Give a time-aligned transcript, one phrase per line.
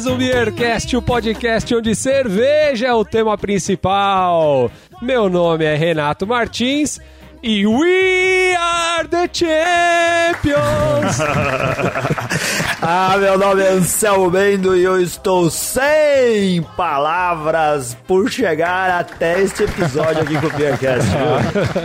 [0.00, 4.70] mais um Beercast, o podcast onde cerveja é o tema principal.
[5.02, 6.98] Meu nome é Renato Martins
[7.42, 11.20] e We Are the Champions!
[12.80, 19.64] ah, meu nome é Anselmo Bendo e eu estou sem palavras por chegar até este
[19.64, 21.10] episódio aqui com o Beercast.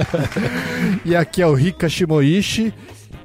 [1.03, 2.73] e aqui é o Rika Shimoishi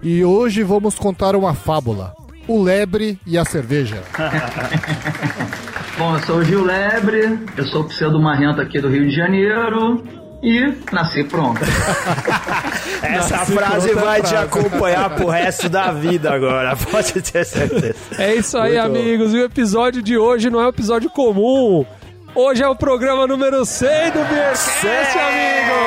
[0.02, 2.19] e hoje vamos contar uma fábula.
[2.50, 4.02] O lebre e a cerveja.
[5.96, 10.02] Bom, eu sou o Gil Lebre, eu sou pseudo marrento aqui do Rio de Janeiro
[10.42, 11.60] e nasci pronto.
[13.04, 17.94] Essa nasci frase vai te acompanhar pro resto da vida agora, pode ter certeza.
[18.18, 19.30] É isso aí, Muito amigos.
[19.30, 19.36] Bom.
[19.36, 21.86] E o episódio de hoje não é um episódio comum.
[22.34, 25.80] Hoje é o programa número 100 do Beercast, amigo!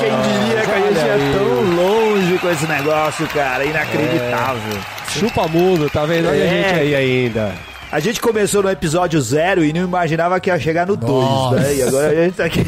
[0.00, 3.64] Quem diria que a gente é tão longe com esse negócio, cara?
[3.64, 4.78] Inacreditável.
[4.94, 4.97] É.
[5.18, 6.28] Chupa mundo, tá vendo?
[6.28, 6.48] Olha é.
[6.48, 7.54] a gente aí ainda.
[7.90, 11.74] A gente começou no episódio zero e não imaginava que ia chegar no 2, né?
[11.74, 12.60] E agora a gente tá aqui.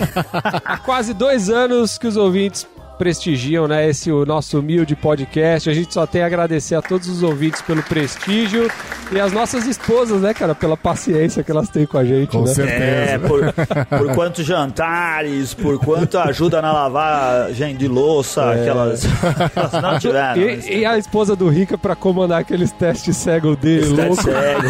[0.64, 2.66] Há quase dois anos que os ouvintes
[3.00, 5.70] prestigiam, né, esse o nosso humilde podcast.
[5.70, 8.70] A gente só tem a agradecer a todos os ouvintes pelo prestígio
[9.10, 12.42] e as nossas esposas, né, cara, pela paciência que elas têm com a gente, com
[12.42, 12.52] né?
[12.52, 12.84] certeza.
[12.84, 13.54] É, por,
[13.98, 18.64] por quantos jantares, por quanto ajuda na lavagem de louça é.
[18.64, 19.02] que elas,
[19.56, 20.42] elas não tiveram.
[20.42, 24.22] E, e, a esposa do Rica para comandar aqueles testes cego dele, louco.
[24.22, 24.68] Cego.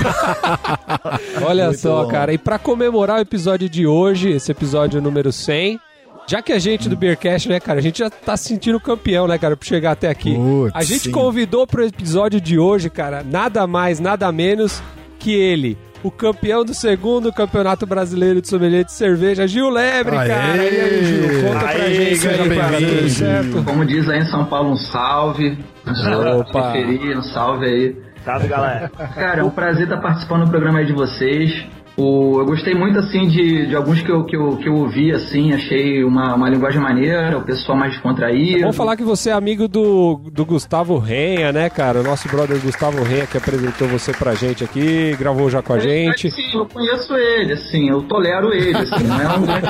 [1.45, 2.11] Olha Muito só, bom.
[2.11, 2.33] cara.
[2.33, 5.81] E para comemorar o episódio de hoje, esse episódio número 100,
[6.27, 9.27] já que a gente do Beercast, né, cara, a gente já tá se sentindo campeão,
[9.27, 10.35] né, cara, por chegar até aqui.
[10.35, 11.11] Putz, a gente sim.
[11.11, 14.83] convidou pro episódio de hoje, cara, nada mais, nada menos
[15.19, 20.29] que ele, o campeão do segundo campeonato brasileiro de sommelier de cerveja, Gil Lebre, Aê!
[20.29, 20.57] cara.
[20.57, 23.65] E aí, Gil, conta Aê, pra gente aí, cara, tudo certo?
[23.65, 25.59] Como diz aí em São Paulo, um salve.
[25.87, 26.73] Opa.
[27.17, 27.97] um salve aí.
[28.25, 28.91] Salve, galera.
[29.15, 31.67] Cara, é um prazer estar participando do programa aí de vocês.
[32.01, 35.13] O, eu gostei muito, assim, de, de alguns que eu, que, eu, que eu ouvi,
[35.13, 38.61] assim, achei uma, uma linguagem maneira, o pessoal mais descontraído.
[38.61, 42.01] Vamos falar que você é amigo do, do Gustavo Renha, né, cara?
[42.01, 45.79] O nosso brother Gustavo Renha, que apresentou você pra gente aqui, gravou já com a
[45.79, 46.31] gente.
[46.31, 49.67] Sim, eu conheço ele, assim, eu tolero ele, assim, não é um grande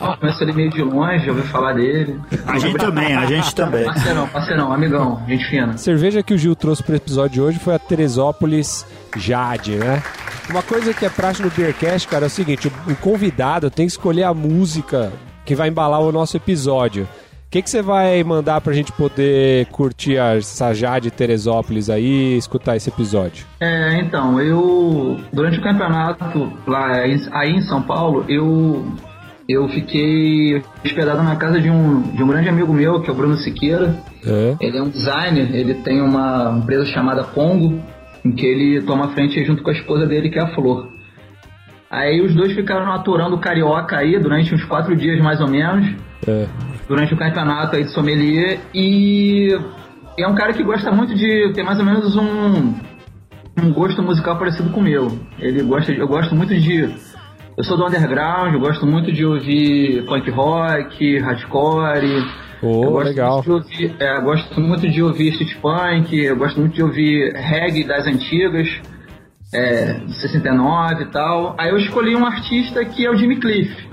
[0.00, 2.20] não, conheço ele meio de longe, já ouvi falar dele.
[2.46, 3.84] A gente também, a gente também.
[3.84, 5.72] Parceirão, parceirão, amigão, gente fina.
[5.72, 8.86] A cerveja que o Gil trouxe pro episódio de hoje foi a Teresópolis
[9.16, 10.02] Jade, né?
[10.48, 13.92] Uma coisa que é prática no Beercast, cara, é o seguinte: o convidado tem que
[13.92, 15.12] escolher a música
[15.44, 17.04] que vai embalar o nosso episódio.
[17.04, 22.36] O que, que você vai mandar pra gente poder curtir a Sajade Teresópolis aí e
[22.36, 23.46] escutar esse episódio?
[23.60, 25.20] É, então, eu.
[25.32, 26.96] Durante o campeonato lá
[27.32, 28.84] aí em São Paulo, eu.
[29.46, 33.16] Eu fiquei hospedado na casa de um, de um grande amigo meu, que é o
[33.16, 33.94] Bruno Siqueira.
[34.24, 34.56] É.
[34.58, 37.78] Ele é um designer, ele tem uma empresa chamada Congo
[38.24, 40.88] em que ele toma frente junto com a esposa dele, que é a Flor.
[41.90, 45.94] Aí os dois ficaram aturando o Carioca aí durante uns quatro dias mais ou menos,
[46.26, 46.48] é.
[46.88, 49.56] durante o campeonato aí de sommelier, e
[50.18, 52.74] é um cara que gosta muito de ter mais ou menos um,
[53.62, 55.18] um gosto musical parecido com o meu.
[55.38, 56.90] Ele gosta, eu gosto muito de
[57.56, 62.26] eu sou do underground, eu gosto muito de ouvir punk rock, hardcore,
[62.64, 63.36] Oh, eu legal.
[63.36, 67.84] Muito ouvir, é, gosto muito de ouvir street punk, eu gosto muito de ouvir reggae
[67.84, 68.68] das antigas,
[69.52, 71.54] é, 69 e tal.
[71.58, 73.86] Aí eu escolhi um artista que é o Jimmy Cliff,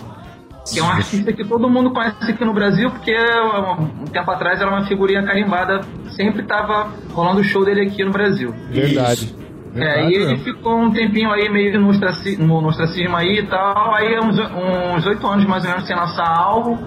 [0.72, 4.62] que é um artista que todo mundo conhece aqui no Brasil, porque um tempo atrás
[4.62, 5.82] era uma figurinha carimbada,
[6.16, 8.54] sempre tava rolando o show dele aqui no Brasil.
[8.70, 9.36] Verdade.
[9.76, 13.96] É, e ele ficou um tempinho aí meio no, ostracismo, no ostracismo aí e tal,
[13.96, 16.78] aí uns oito anos mais ou menos sem lançar algo.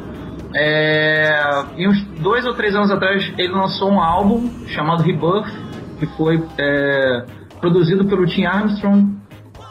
[0.56, 5.50] É, e uns dois ou três anos atrás ele lançou um álbum chamado Rebirth,
[5.98, 7.24] que foi é,
[7.60, 9.16] produzido pelo Tim Armstrong,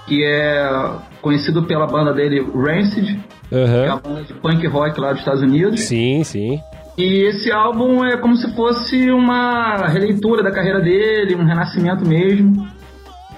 [0.07, 0.91] que é
[1.21, 3.17] conhecido pela banda dele Rancid,
[3.51, 3.65] uhum.
[3.65, 5.79] que é a banda de punk rock lá dos Estados Unidos.
[5.81, 6.59] Sim, sim.
[6.97, 12.67] E esse álbum é como se fosse uma releitura da carreira dele, um renascimento mesmo.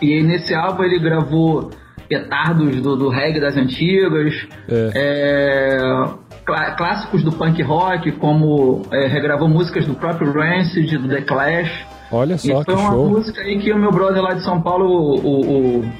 [0.01, 1.69] E nesse álbum ele gravou
[2.09, 4.91] petardos do, do reggae das antigas, é.
[4.95, 6.09] É,
[6.45, 11.86] clássicos do punk rock, como é, regravou músicas do próprio Rancid, do The Clash.
[12.12, 13.09] Olha só, e foi uma show.
[13.09, 15.92] música aí que o meu brother lá de São Paulo, o, o,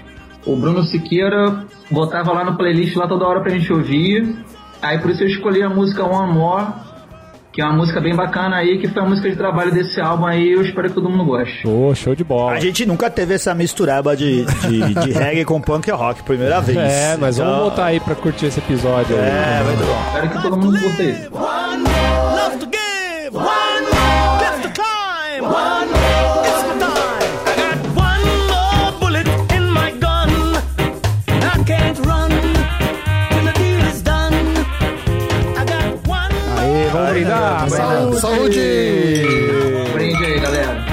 [0.46, 4.38] o Bruno Siqueira, botava lá no playlist lá toda hora pra gente ouvir.
[4.82, 6.68] Aí por isso eu escolhi a música One More,
[7.56, 10.26] que é uma música bem bacana aí, que foi a música de trabalho desse álbum
[10.26, 11.66] aí, eu espero que todo mundo goste.
[11.66, 12.52] Oh, show de bola.
[12.52, 16.78] A gente nunca teve essa mistureba de, de, de reggae com punk rock, primeira vez.
[16.78, 17.50] É, mas então...
[17.50, 19.16] vamos botar aí pra curtir esse episódio.
[19.16, 19.64] É, aí.
[19.64, 20.04] muito bom.
[20.06, 21.30] Espero que todo mundo curta isso.
[37.70, 38.20] Saúde!
[38.20, 39.24] Saúde!
[39.94, 40.86] Brinde aí, galera.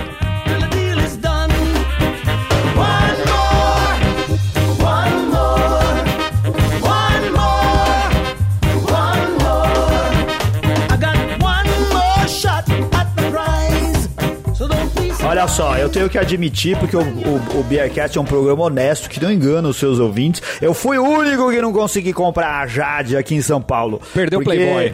[15.25, 19.09] Olha só, eu tenho que admitir, porque o, o, o Beercast é um programa honesto
[19.09, 20.43] que não engana os seus ouvintes.
[20.61, 24.01] Eu fui o único que não consegui comprar a Jade aqui em São Paulo.
[24.13, 24.93] Perdeu o Playboy.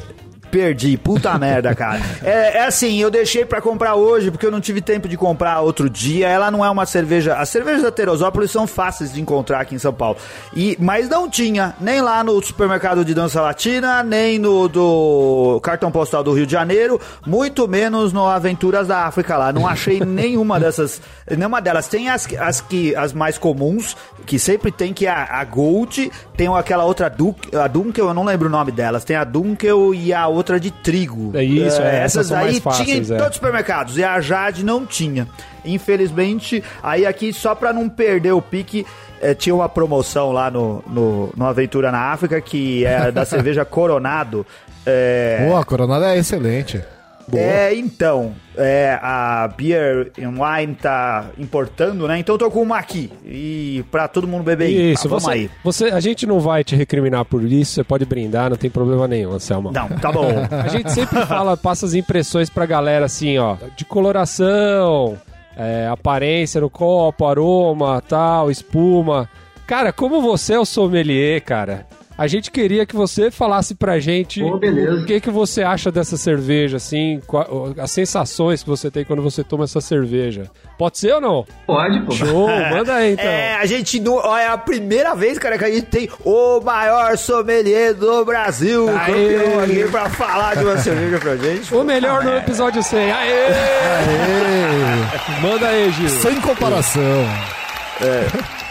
[0.50, 2.00] Perdi, puta merda, cara.
[2.22, 5.60] É, é, assim, eu deixei para comprar hoje porque eu não tive tempo de comprar
[5.60, 6.28] outro dia.
[6.28, 7.34] Ela não é uma cerveja.
[7.36, 10.16] As cervejas da Teresópolis são fáceis de encontrar aqui em São Paulo.
[10.54, 15.90] E, mas não tinha, nem lá no supermercado de dança latina, nem no do cartão
[15.90, 19.52] postal do Rio de Janeiro, muito menos no Aventuras da África lá.
[19.52, 21.00] Não achei nenhuma dessas.
[21.30, 21.88] Nenhuma delas.
[21.88, 23.96] Tem as, as, que, as mais comuns,
[24.26, 28.14] que sempre tem, que é a, a Gold, tem aquela outra Dunk, a Dunkel, eu
[28.14, 29.02] não lembro o nome delas.
[29.02, 31.36] Tem a Dunkel e a outra de trigo.
[31.36, 33.16] É isso, é, essas, essas aí tinha em é.
[33.16, 35.26] todos os supermercados e a Jade não tinha.
[35.64, 38.86] Infelizmente, aí aqui só pra não perder o pique,
[39.20, 43.64] eh, tinha uma promoção lá no, no, no Aventura na África que é da cerveja
[43.64, 44.46] Coronado.
[44.86, 46.80] É, Boa, a coronada é excelente.
[47.32, 52.18] É, então, é, a Beer Wine tá importando, né?
[52.18, 53.10] Então eu tô com uma aqui.
[53.24, 54.92] E pra todo mundo beber aí.
[54.92, 55.50] Isso, Tá, vamos você, aí.
[55.62, 59.06] você, a gente não vai te recriminar por isso, você pode brindar, não tem problema
[59.06, 59.70] nenhum, Anselmo.
[59.72, 60.28] Não, tá bom.
[60.50, 65.16] A gente sempre fala, passa as impressões pra galera assim, ó, de coloração,
[65.56, 69.28] é, aparência no copo, aroma, tal, espuma.
[69.66, 71.86] Cara, como você é o sommelier, cara,
[72.18, 75.02] a gente queria que você falasse pra gente beleza.
[75.02, 77.22] o que, que você acha dessa cerveja, assim,
[77.80, 80.50] as sensações que você tem quando você toma essa cerveja.
[80.76, 81.46] Pode ser ou não?
[81.66, 82.10] Pode, pô.
[82.12, 83.24] Show, manda aí então.
[83.24, 84.14] É, a gente não.
[84.16, 88.88] ó, É a primeira vez, cara, que a gente tem o maior sommelier do Brasil.
[88.88, 89.06] Aê!
[89.38, 91.72] Campeão aqui pra falar de uma cerveja pra gente.
[91.74, 93.12] O melhor no episódio 100.
[93.12, 93.46] Aê!
[95.40, 96.08] Manda aí, Gil.
[96.08, 97.24] Sem comparação.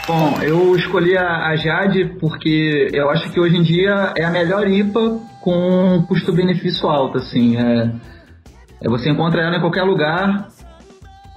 [0.07, 4.31] Bom, eu escolhi a, a Jade porque eu acho que hoje em dia é a
[4.31, 7.57] melhor IPA com custo-benefício alto, assim.
[7.57, 7.91] É,
[8.83, 10.47] é, você encontra ela em qualquer lugar,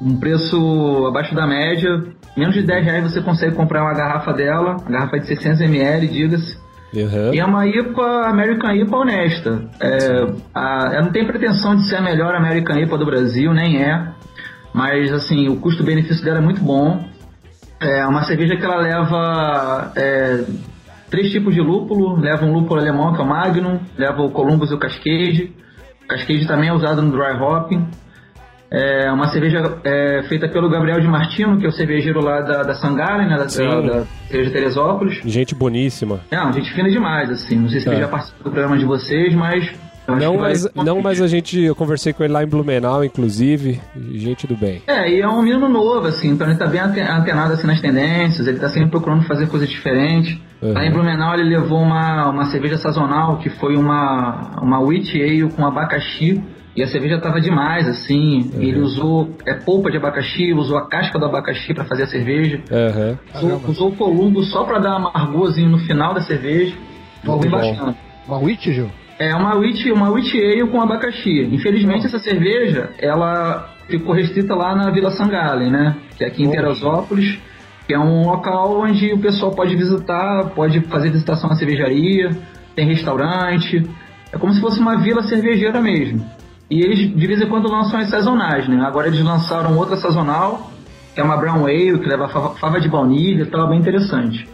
[0.00, 2.04] um preço abaixo da média.
[2.36, 6.56] Menos de 10 reais você consegue comprar uma garrafa dela, a garrafa de 600ml, diga-se.
[6.94, 7.34] Uhum.
[7.34, 9.68] E é uma IPA, American IPA honesta.
[9.80, 13.82] É, a- ela não tem pretensão de ser a melhor American IPA do Brasil, nem
[13.82, 14.08] é.
[14.72, 17.04] Mas, assim, o custo-benefício dela é muito bom.
[17.80, 20.44] É uma cerveja que ela leva é,
[21.10, 22.16] três tipos de lúpulo.
[22.20, 23.80] Leva um lúpulo alemão, que é o Magnum.
[23.96, 25.54] Leva o Columbus e o Cascade.
[26.04, 27.86] O Cascade também é usado no dry hopping.
[28.72, 32.62] É uma cerveja é, feita pelo Gabriel de Martino, que é o cervejeiro lá da,
[32.62, 32.72] da
[33.26, 35.20] né, da, da, da cerveja Teresópolis.
[35.24, 36.20] Gente boníssima.
[36.30, 37.56] Não, gente fina demais, assim.
[37.56, 37.92] Não sei se É.
[37.92, 39.72] ele já participou do programa de vocês, mas.
[40.16, 43.80] Não vai- mas, não, mas a gente, eu conversei com ele lá em Blumenau, inclusive,
[44.14, 44.82] gente do bem.
[44.86, 47.80] É, e é um menino novo, assim, então ele tá bem ante- antenado assim, nas
[47.80, 50.38] tendências, ele tá sempre procurando fazer coisas diferentes.
[50.62, 50.72] Uhum.
[50.72, 55.48] Lá em Blumenau ele levou uma, uma cerveja sazonal, que foi uma, uma wheat ale
[55.50, 56.42] com abacaxi,
[56.76, 58.48] e a cerveja tava demais, assim.
[58.54, 58.62] Uhum.
[58.62, 62.60] Ele usou é, polpa de abacaxi, usou a casca do abacaxi para fazer a cerveja.
[62.70, 63.18] Aham.
[63.34, 66.74] Usou, usou o columbo só para dar amargorzinho no final da cerveja.
[67.20, 67.58] Ficou bem bom.
[67.58, 67.96] bacana.
[68.28, 68.88] Uma witch, Gil?
[69.20, 71.42] É uma wheat, uma wheat ale com abacaxi.
[71.52, 75.94] Infelizmente essa cerveja, ela ficou restrita lá na Vila Sangalen, né?
[76.16, 77.38] Que é aqui em Teresópolis,
[77.86, 82.30] que é um local onde o pessoal pode visitar, pode fazer visitação na cervejaria,
[82.74, 83.86] tem restaurante.
[84.32, 86.24] É como se fosse uma vila cervejeira mesmo.
[86.70, 88.82] E eles de vez em quando lançam as sazonais, né?
[88.86, 90.70] Agora eles lançaram outra sazonal,
[91.14, 94.48] que é uma brown ale, que leva fava, de baunilha, tal, bem interessante.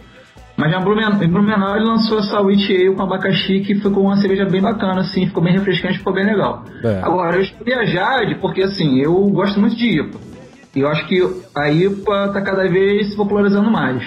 [0.57, 4.43] Mas já em Blumenau, ele lançou essa wheat ale com abacaxi, que ficou uma cerveja
[4.43, 6.63] bem bacana, assim, ficou bem refrescante, ficou bem legal.
[6.83, 6.99] É.
[7.03, 10.17] Agora, eu escolhi a Jade porque, assim, eu gosto muito de IPA.
[10.75, 11.21] E eu acho que
[11.55, 14.03] a IPA tá cada vez se popularizando mais.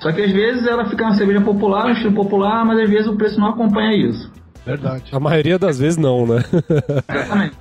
[0.00, 3.06] Só que às vezes ela fica uma cerveja popular, um estilo popular, mas às vezes
[3.06, 4.32] o preço não acompanha isso.
[4.64, 5.04] Verdade.
[5.12, 6.42] A maioria das vezes não, né?
[7.08, 7.56] Exatamente.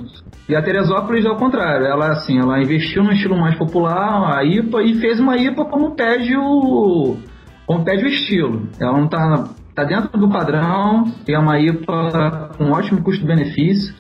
[0.48, 1.86] E a Teresópolis é o contrário.
[1.86, 5.96] Ela, assim, ela investiu no estilo mais popular, a IPA, e fez uma IPA como
[5.96, 7.18] pede o,
[7.66, 8.68] como pede o estilo.
[8.80, 13.94] Ela não tá, tá dentro do padrão, é uma IPA com ótimo custo-benefício.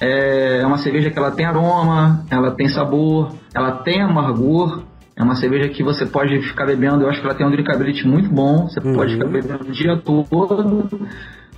[0.00, 4.82] É uma cerveja que ela tem aroma, ela tem sabor, ela tem amargor.
[5.16, 8.06] É uma cerveja que você pode ficar bebendo, eu acho que ela tem um drinkability
[8.06, 11.08] muito bom, você pode ficar bebendo o dia todo.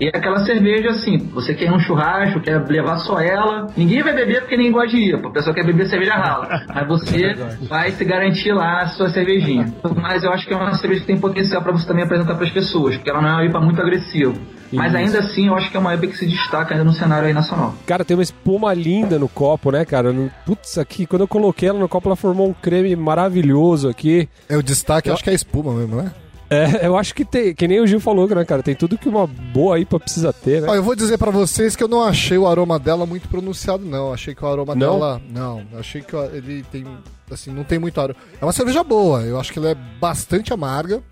[0.00, 4.14] E é aquela cerveja assim, você quer num churrasco, quer levar só ela, ninguém vai
[4.14, 6.64] beber porque ninguém gosta de IPA, a pessoa quer beber cerveja rala.
[6.72, 7.34] Mas você
[7.68, 9.72] vai se garantir lá a sua cervejinha.
[9.96, 12.46] Mas eu acho que é uma cerveja que tem potencial para você também apresentar para
[12.46, 14.34] as pessoas, porque ela não é uma IPA muito agressiva.
[14.72, 17.26] Mas ainda assim, eu acho que é uma IPA que se destaca ainda no cenário
[17.26, 17.74] aí nacional.
[17.86, 20.14] Cara, tem uma espuma linda no copo, né, cara?
[20.46, 24.28] Putz, aqui, quando eu coloquei ela no copo, ela formou um creme maravilhoso aqui.
[24.48, 26.12] É o destaque, eu acho que é a espuma mesmo, né?
[26.50, 28.62] É, eu acho que tem, que nem o Gil falou, né, cara?
[28.62, 30.68] Tem tudo que uma boa IPA precisa ter, né?
[30.68, 33.84] Ó, eu vou dizer para vocês que eu não achei o aroma dela muito pronunciado,
[33.84, 34.12] não.
[34.12, 34.98] Achei que o aroma não?
[34.98, 35.22] dela.
[35.28, 36.86] Não, achei que ele tem.
[37.30, 38.18] Assim, não tem muito aroma.
[38.40, 41.02] É uma cerveja boa, eu acho que ela é bastante amarga,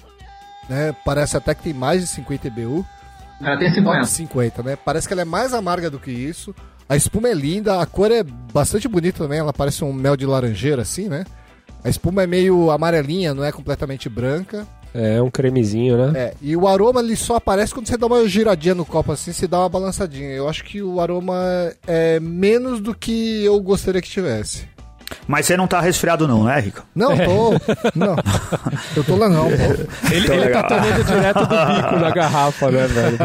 [0.69, 0.97] né?
[1.05, 2.87] Parece até que tem mais de 50 EBU.
[3.41, 4.05] Ela tem 50.
[4.07, 4.79] 50, né?
[4.83, 6.55] Parece que ela é mais amarga do que isso.
[6.89, 10.25] A espuma é linda, a cor é bastante bonita também, ela parece um mel de
[10.25, 11.25] laranjeira, assim, né?
[11.85, 14.67] A espuma é meio amarelinha, não é completamente branca.
[14.95, 16.13] É, um cremezinho, né?
[16.19, 19.33] É, e o aroma ele só aparece quando você dá uma giradinha no copo assim,
[19.33, 20.31] você dá uma balançadinha.
[20.31, 21.37] Eu acho que o aroma
[21.87, 24.67] é menos do que eu gostaria que tivesse.
[25.27, 26.85] Mas você não tá resfriado não, né, Rico?
[26.95, 27.25] Não, é.
[27.25, 27.51] tô.
[27.95, 28.17] Não.
[28.97, 33.19] Eu tô lá não, Ele, ele tá tomando direto do bico na garrafa, né, velho?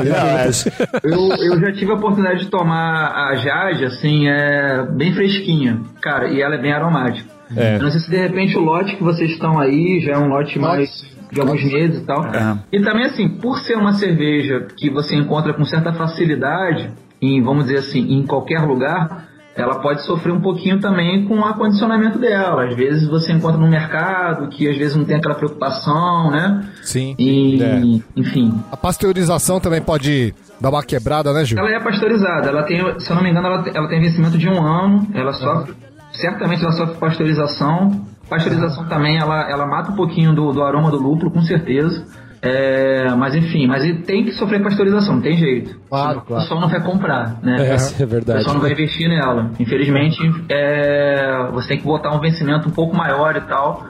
[1.03, 5.79] eu, eu já tive a oportunidade de tomar a Jade, assim, é bem fresquinha.
[6.01, 7.29] Cara, e ela é bem aromática.
[7.55, 7.77] É.
[7.79, 10.57] não sei se de repente o lote que vocês estão aí já é um lote
[10.57, 10.89] mais
[11.31, 12.25] de alguns meses e tal.
[12.25, 12.57] É.
[12.71, 17.65] E também, assim, por ser uma cerveja que você encontra com certa facilidade, em, vamos
[17.65, 22.65] dizer assim, em qualquer lugar, ela pode sofrer um pouquinho também com o acondicionamento dela.
[22.65, 26.69] Às vezes você encontra no mercado que às vezes não tem aquela preocupação, né?
[26.81, 27.15] Sim.
[27.19, 27.81] E, é.
[28.15, 28.53] enfim.
[28.71, 31.59] A pasteurização também pode dar uma quebrada, né, Gil?
[31.59, 32.47] Ela é pasteurizada.
[32.47, 35.07] Ela tem, se eu não me engano, ela, ela tem vencimento de um ano.
[35.13, 35.73] Ela sofre,
[36.13, 38.05] certamente ela sofre pasteurização.
[38.31, 42.05] Pasteurização também, ela, ela mata um pouquinho do, do aroma do lúpulo, com certeza.
[42.41, 45.77] É, mas enfim, mas tem que sofrer pasteurização, não tem jeito.
[45.89, 46.23] Claro, claro.
[46.23, 47.57] O pessoal não vai comprar, né?
[47.59, 48.31] É, é verdade.
[48.31, 49.51] O pessoal não vai investir nela.
[49.59, 53.85] Infelizmente, é, você tem que botar um vencimento um pouco maior e tal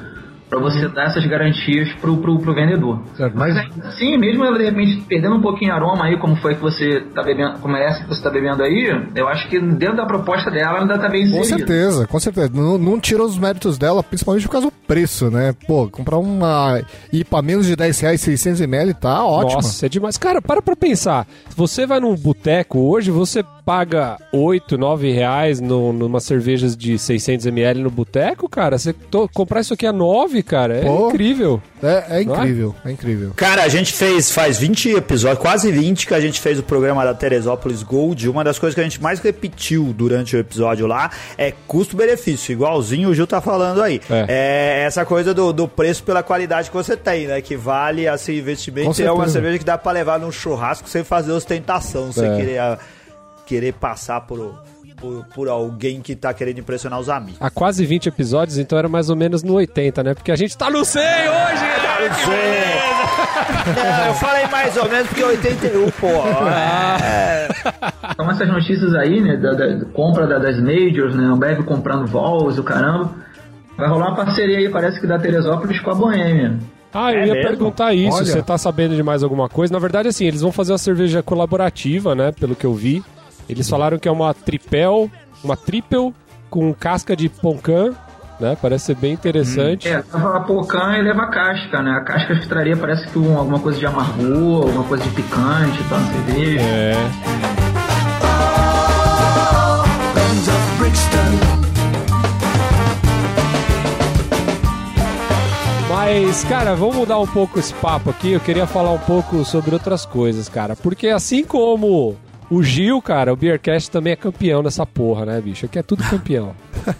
[0.51, 3.01] para você dar essas garantias pro, pro, pro vendedor.
[3.15, 3.55] Certo, mas...
[3.97, 7.23] Sim, mesmo ela de repente perdendo um pouquinho aroma aí, como foi que você tá
[7.23, 10.51] bebendo, como é essa que você tá bebendo aí, eu acho que dentro da proposta
[10.51, 11.49] dela ela ainda tá bem inserida.
[11.49, 12.51] Com certeza, com certeza.
[12.53, 15.55] Não, não tira os méritos dela, principalmente por causa do preço, né?
[15.65, 16.81] Pô, comprar uma
[17.13, 19.61] IPA menos de 10 reais, 600ml, tá ótimo.
[19.61, 20.17] Nossa, é demais.
[20.17, 21.25] Cara, para pra pensar.
[21.55, 27.75] Você vai num boteco hoje, você paga 8, 9 reais no, numa cervejas de 600ml
[27.75, 31.61] no boteco, cara, você to, comprar isso aqui a 9, cara, é Pô, incrível.
[31.81, 32.89] É, é incrível, é?
[32.89, 32.91] é?
[32.91, 33.31] incrível.
[33.35, 37.03] Cara, a gente fez, faz 20 episódios, quase 20 que a gente fez o programa
[37.03, 38.29] da Teresópolis Gold.
[38.29, 43.09] Uma das coisas que a gente mais repetiu durante o episódio lá é custo-benefício, igualzinho
[43.09, 43.99] o Gil tá falando aí.
[44.09, 47.41] É, é essa coisa do, do, preço pela qualidade que você tem, né?
[47.41, 51.03] Que vale esse investimento e é uma cerveja que dá pra levar num churrasco sem
[51.03, 52.35] fazer ostentação, sem é.
[52.35, 52.59] querer
[53.51, 54.63] querer passar por,
[54.95, 57.35] por, por, alguém que tá querendo impressionar os amigos.
[57.41, 60.13] Há quase 20 episódios, então era mais ou menos no 80, né?
[60.13, 62.31] Porque a gente tá no 100 hoje, Tá no 100!
[64.07, 66.07] é, eu falei mais ou menos porque 81, pô.
[66.07, 67.49] É.
[68.11, 72.07] Então essas notícias aí, né, da, da compra da, das majors, né, o Bev comprando
[72.07, 73.11] vols, o caramba,
[73.77, 76.57] vai rolar uma parceria aí, parece que da Teresópolis com a Boêmia.
[76.93, 77.49] Ah, eu é ia mesmo?
[77.49, 78.25] perguntar isso, Olha.
[78.25, 79.73] você tá sabendo de mais alguma coisa?
[79.73, 83.03] Na verdade, assim, eles vão fazer uma cerveja colaborativa, né, pelo que eu vi.
[83.51, 85.11] Eles falaram que é uma tripel,
[85.43, 86.13] uma triple
[86.49, 87.93] com casca de poncan,
[88.39, 88.57] né?
[88.61, 89.89] Parece ser bem interessante.
[89.89, 89.91] Hum.
[89.91, 91.91] É, a poncan e leva a casca, né?
[91.91, 95.83] A casca que traria parece que um, alguma coisa de amargor, alguma coisa de picante,
[95.89, 96.61] tá, cerveja.
[96.61, 96.93] É.
[105.89, 108.31] Mas, cara, vamos mudar um pouco esse papo aqui.
[108.31, 110.73] Eu queria falar um pouco sobre outras coisas, cara.
[110.73, 112.15] Porque assim como
[112.51, 115.65] o Gil, cara, o Beercast também é campeão nessa porra, né, bicho?
[115.65, 116.53] Aqui é tudo campeão.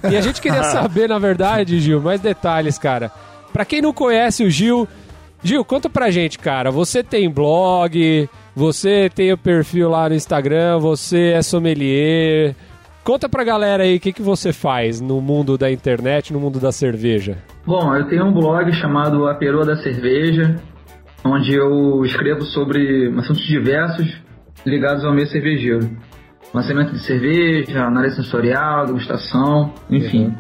[0.10, 3.12] e a gente queria saber, na verdade, Gil, mais detalhes, cara.
[3.52, 4.88] Pra quem não conhece o Gil,
[5.44, 6.72] Gil, conta pra gente, cara.
[6.72, 12.56] Você tem blog, você tem o perfil lá no Instagram, você é sommelier.
[13.04, 16.62] Conta pra galera aí o que, que você faz no mundo da internet, no mundo
[16.62, 17.40] da cerveja.
[17.66, 20.56] Bom, eu tenho um blog chamado A Peroa da Cerveja,
[21.26, 24.31] onde eu escrevo sobre assuntos diversos
[24.66, 25.90] ligados ao meio cervejeiro.
[26.54, 30.26] Lançamento de cerveja, análise sensorial, degustação, enfim.
[30.26, 30.36] Uhum.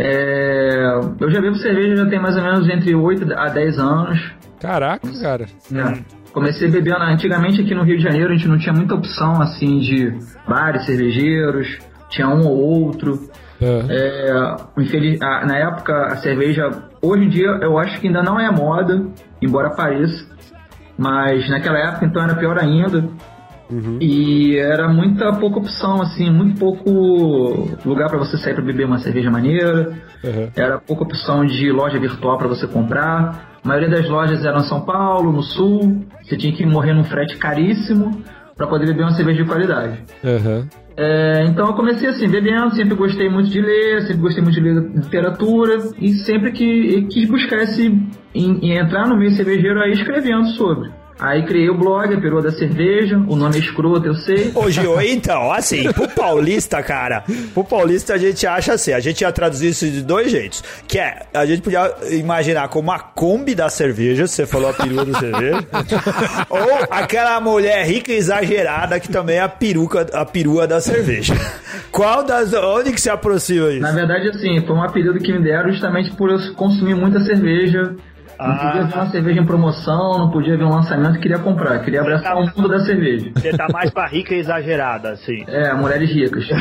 [0.00, 4.32] É, eu já bebo cerveja já tem mais ou menos entre 8 a 10 anos.
[4.60, 5.46] Caraca, cara.
[5.74, 6.18] É.
[6.32, 9.80] Comecei bebendo antigamente aqui no Rio de Janeiro, a gente não tinha muita opção assim
[9.80, 10.16] de
[10.46, 11.78] bares cervejeiros,
[12.08, 13.28] tinha um ou outro.
[13.60, 13.86] Uhum.
[13.90, 16.70] É, infeliz, na época a cerveja,
[17.02, 19.04] hoje em dia eu acho que ainda não é moda,
[19.42, 20.26] embora pareça.
[20.96, 23.04] Mas naquela época então era pior ainda.
[23.70, 23.98] Uhum.
[24.00, 28.98] E era muita pouca opção, assim, muito pouco lugar para você sair para beber uma
[28.98, 29.92] cerveja maneira.
[30.24, 30.50] Uhum.
[30.56, 33.58] Era pouca opção de loja virtual para você comprar.
[33.62, 36.04] A maioria das lojas eram em São Paulo, no Sul.
[36.22, 38.22] Você tinha que morrer num frete caríssimo
[38.56, 40.02] para poder beber uma cerveja de qualidade.
[40.24, 40.66] Uhum.
[40.96, 44.60] É, então eu comecei assim, bebendo, sempre gostei muito de ler, sempre gostei muito de
[44.60, 47.86] ler literatura e sempre que quis buscar esse,
[48.34, 50.90] em, em entrar no meio cervejeiro aí escrevendo sobre.
[51.18, 54.52] Aí criei o blog, a Perua da Cerveja, o nome é escroto, eu sei.
[54.54, 59.22] Ô, Gio, então, assim, pro paulista, cara, pro paulista a gente acha assim, a gente
[59.22, 63.54] ia traduzir isso de dois jeitos, que é, a gente podia imaginar como a Kombi
[63.54, 65.66] da cerveja, você falou a perua da cerveja,
[66.48, 71.34] ou aquela mulher rica e exagerada que também é a peruca, a perua da cerveja.
[71.90, 73.80] Qual das, onde que se aproxima isso?
[73.80, 77.96] Na verdade, assim, foi um apelido que me deram justamente por eu consumir muita cerveja,
[78.38, 81.80] não ah, podia ver uma cerveja em promoção, não podia ver um lançamento, queria comprar,
[81.80, 83.32] queria abraçar tá, o mundo da cerveja.
[83.34, 85.44] Você tá mais pra rica e exagerada, assim.
[85.58, 86.46] É, mulheres ricas.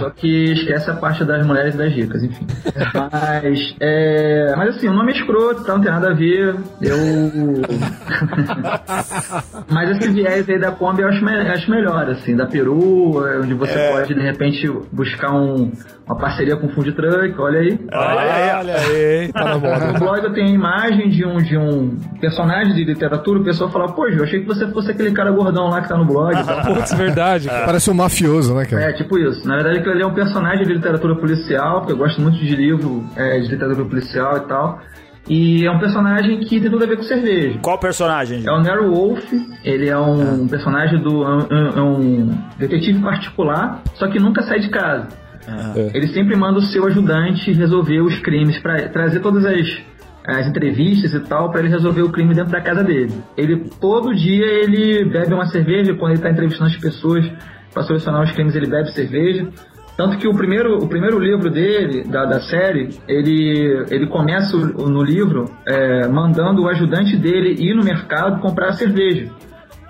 [0.00, 2.46] Só que esquece a parte das mulheres e das ricas, enfim.
[2.94, 6.56] Mas, é, mas assim, o nome é escroto, tá, não tem nada a ver.
[6.80, 6.96] Eu.
[9.68, 13.52] mas esse viés aí da Kombi eu acho, me, acho melhor, assim, da Peru, onde
[13.54, 13.92] você é.
[13.92, 15.70] pode de repente buscar um
[16.06, 17.78] uma parceria com o Food Truck, olha aí.
[17.92, 19.30] Olha aí, olha aí.
[19.42, 19.92] Tá na moda.
[19.92, 23.70] No blog eu tenho a imagem de um, de um personagem de literatura, o pessoal
[23.70, 26.34] fala, pô, eu achei que você fosse aquele cara gordão lá que tá no blog.
[26.66, 27.48] Putz, verdade.
[27.48, 27.66] Cara.
[27.66, 28.90] Parece um mafioso, né, cara?
[28.90, 29.46] É, tipo isso.
[29.46, 33.04] Na verdade, ali é um personagem de literatura policial, porque eu gosto muito de livro
[33.16, 34.80] é, de literatura policial e tal.
[35.28, 37.58] E é um personagem que tem tudo a ver com cerveja.
[37.62, 38.42] Qual personagem?
[38.44, 39.22] É o Nero Wolf.
[39.64, 40.48] Ele é um ah.
[40.48, 41.22] personagem do.
[41.22, 45.08] É um, é um detetive particular, só que nunca sai de casa.
[45.48, 45.90] Uhum.
[45.92, 49.82] Ele sempre manda o seu ajudante resolver os crimes, para trazer todas as,
[50.26, 53.12] as entrevistas e tal, para ele resolver o crime dentro da casa dele.
[53.36, 57.30] Ele, todo dia, ele bebe uma cerveja, quando ele está entrevistando as pessoas
[57.72, 59.48] para solucionar os crimes, ele bebe cerveja.
[59.96, 65.02] Tanto que o primeiro, o primeiro livro dele, da, da série, ele, ele começa no
[65.02, 69.30] livro é, mandando o ajudante dele ir no mercado comprar cerveja.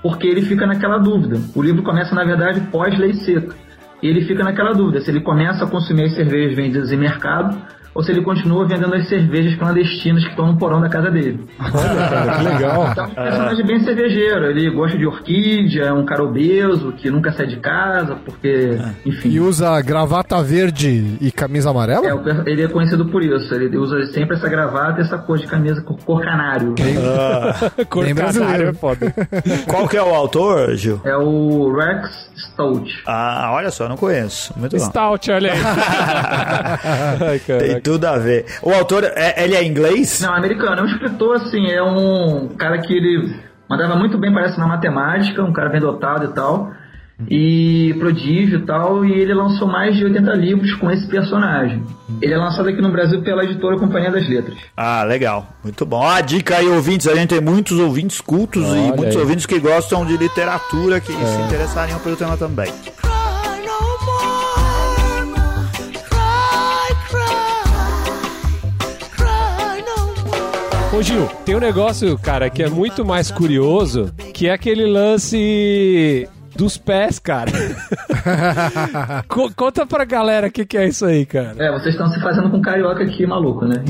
[0.02, 1.38] Porque ele fica naquela dúvida.
[1.54, 3.54] O livro começa, na verdade, pós-lei seca.
[4.02, 7.56] E ele fica naquela dúvida se ele começa a consumir as cervejas vendidas em mercado
[7.94, 11.44] ou se ele continua vendendo as cervejas clandestinas que estão no porão da casa dele.
[11.60, 12.88] Olha, cara, que legal.
[12.90, 14.46] Então, é um personagem bem cervejeiro.
[14.46, 19.08] Ele gosta de orquídea, é um cara obeso, que nunca sai de casa, porque, é.
[19.08, 19.28] enfim.
[19.30, 22.06] E usa gravata verde e camisa amarela?
[22.06, 23.54] É, ele é conhecido por isso.
[23.54, 26.74] Ele usa sempre essa gravata e essa cor de camisa, cor canário.
[27.02, 29.14] Ah, cor bem canário é foda.
[29.68, 31.00] Qual que é o autor, Gil?
[31.04, 33.02] É o Rex Stout.
[33.06, 34.52] Ah, olha só, não conheço.
[34.56, 34.84] Muito bom.
[34.84, 35.60] Stout, olha aí.
[37.28, 37.38] Ai,
[37.82, 38.46] tudo a ver.
[38.62, 40.20] O autor, é, ele é inglês?
[40.20, 40.80] Não, americano.
[40.80, 43.34] É um escritor, assim, é um cara que ele
[43.68, 46.72] mandava muito bem, parece, na matemática, um cara bem dotado e tal.
[47.30, 51.84] E prodígio e tal, e ele lançou mais de 80 livros com esse personagem.
[52.20, 54.58] Ele é lançado aqui no Brasil pela editora Companhia das Letras.
[54.76, 55.46] Ah, legal.
[55.62, 56.04] Muito bom.
[56.04, 57.06] a dica aí, ouvintes.
[57.06, 59.22] A gente tem muitos ouvintes cultos Olha e muitos aí.
[59.22, 61.24] ouvintes que gostam de literatura que é.
[61.24, 62.72] se interessariam pelo tema também.
[71.02, 76.28] Ô Gil, tem um negócio, cara, que é muito mais curioso, que é aquele lance
[76.54, 77.50] dos pés, cara.
[79.56, 81.56] Conta pra galera o que, que é isso aí, cara.
[81.58, 83.82] É, vocês estão se fazendo com carioca aqui, maluco, né?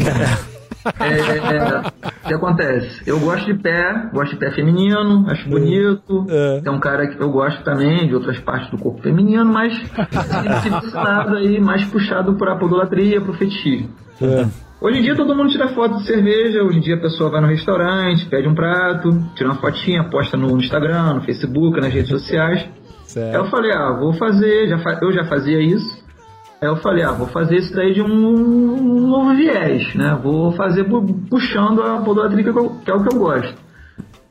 [0.98, 1.80] É, é,
[2.24, 3.02] o que acontece?
[3.06, 6.24] Eu gosto de pé, gosto de pé feminino, acho bonito.
[6.30, 6.62] É.
[6.64, 10.96] é um cara que eu gosto também de outras partes do corpo feminino, mas esse
[10.96, 13.90] lado aí mais puxado pra podolatria, pro fetichismo.
[14.22, 14.71] É.
[14.82, 17.40] Hoje em dia todo mundo tira foto de cerveja, hoje em dia a pessoa vai
[17.40, 22.10] no restaurante, pede um prato, tira uma fotinha, posta no Instagram, no Facebook, nas redes
[22.10, 22.68] sociais.
[23.04, 23.32] Certo.
[23.32, 26.02] Aí eu falei, ah, vou fazer, já fa eu já fazia isso.
[26.60, 30.18] Aí eu falei, ah, vou fazer isso daí de um, um novo viés, né?
[30.20, 30.84] Vou fazer
[31.30, 33.54] puxando a podolatria que, que é o que eu gosto.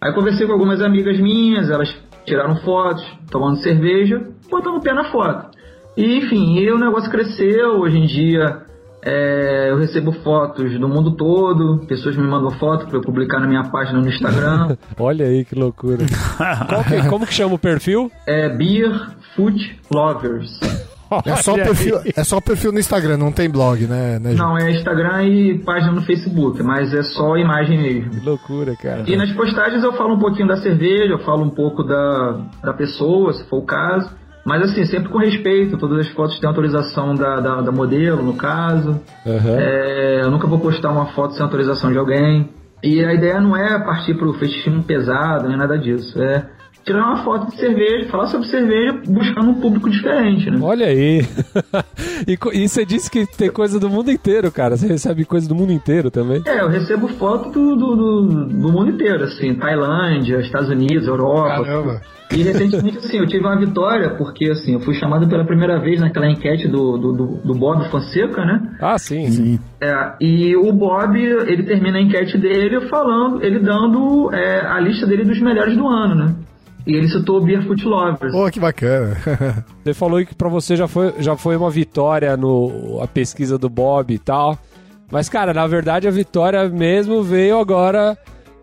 [0.01, 5.05] Aí conversei com algumas amigas minhas, elas tiraram fotos, tomando cerveja, botando o pé na
[5.05, 5.49] foto.
[5.95, 8.69] E enfim, e o negócio cresceu, hoje em dia
[9.03, 13.47] é, eu recebo fotos do mundo todo, pessoas me mandam foto para eu publicar na
[13.47, 14.77] minha página no Instagram.
[14.99, 16.05] Olha aí que loucura.
[16.05, 18.11] que, como que chama o perfil?
[18.27, 18.91] É Beer
[19.35, 20.59] Food Lovers.
[21.25, 24.71] É só, perfil, é só perfil no Instagram, não tem blog, né, né Não, é
[24.71, 28.11] Instagram e página no Facebook, mas é só imagem mesmo.
[28.11, 29.03] Que loucura, cara.
[29.05, 32.73] E nas postagens eu falo um pouquinho da cerveja, eu falo um pouco da, da
[32.73, 34.09] pessoa, se for o caso.
[34.45, 38.33] Mas assim, sempre com respeito, todas as fotos têm autorização da, da, da modelo, no
[38.33, 38.99] caso.
[39.25, 39.59] Uhum.
[39.59, 42.49] É, eu nunca vou postar uma foto sem autorização de alguém.
[42.83, 46.19] E a ideia não é partir para o fetichismo pesado, nem nada disso.
[46.21, 46.45] É
[46.85, 50.59] tirar uma foto de cerveja, falar sobre cerveja, buscando um público diferente, né?
[50.61, 51.25] Olha aí.
[52.27, 54.75] e, e, você disse que tem coisa do mundo inteiro, cara.
[54.77, 56.41] Você recebe coisa do mundo inteiro também?
[56.45, 61.63] É, eu recebo foto do, do, do, do mundo inteiro, assim, Tailândia, Estados Unidos, Europa.
[61.63, 62.01] Caramba.
[62.33, 65.99] E recentemente, assim, eu tive uma vitória, porque assim, eu fui chamado pela primeira vez
[65.99, 68.61] naquela enquete do, do, do, do Bob Fonseca, né?
[68.79, 69.59] Ah, sim, sim.
[69.81, 75.05] É, e o Bob, ele termina a enquete dele falando, ele dando é, a lista
[75.05, 76.35] dele dos melhores do ano, né?
[76.85, 78.31] E ele citou o Beer Foot Lovers.
[78.31, 79.17] Pô, que bacana.
[79.83, 83.69] você falou que pra você já foi, já foi uma vitória no a pesquisa do
[83.69, 84.57] Bob e tal.
[85.11, 88.17] Mas, cara, na verdade a vitória mesmo veio agora.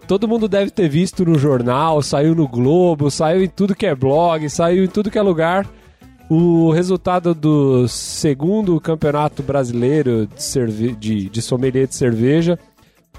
[0.07, 3.95] Todo mundo deve ter visto no jornal, saiu no Globo, saiu em tudo que é
[3.95, 5.67] blog, saiu em tudo que é lugar.
[6.31, 12.59] O resultado do segundo campeonato brasileiro de, cerve de, de sommelier de cerveja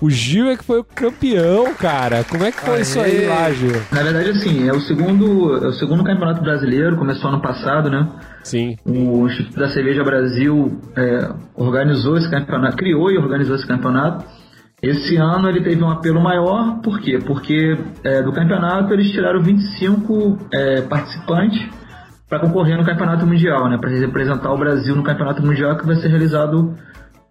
[0.02, 2.24] o Gil é que foi o campeão, cara.
[2.24, 2.82] Como é que foi Aê.
[2.82, 3.82] isso aí lá, Gil?
[3.92, 8.08] Na verdade, assim, é o segundo, é o segundo campeonato brasileiro, começou ano passado, né?
[8.44, 8.78] Sim.
[8.86, 14.26] O Instituto da Cerveja Brasil é, organizou esse campeonato, criou e organizou esse campeonato.
[14.82, 17.20] Esse ano ele teve um apelo maior, por quê?
[17.26, 21.62] Porque é, do campeonato eles tiraram 25 é, participantes
[22.30, 23.78] para concorrer no campeonato mundial, né?
[23.78, 26.78] Para representar o Brasil no campeonato mundial que vai ser realizado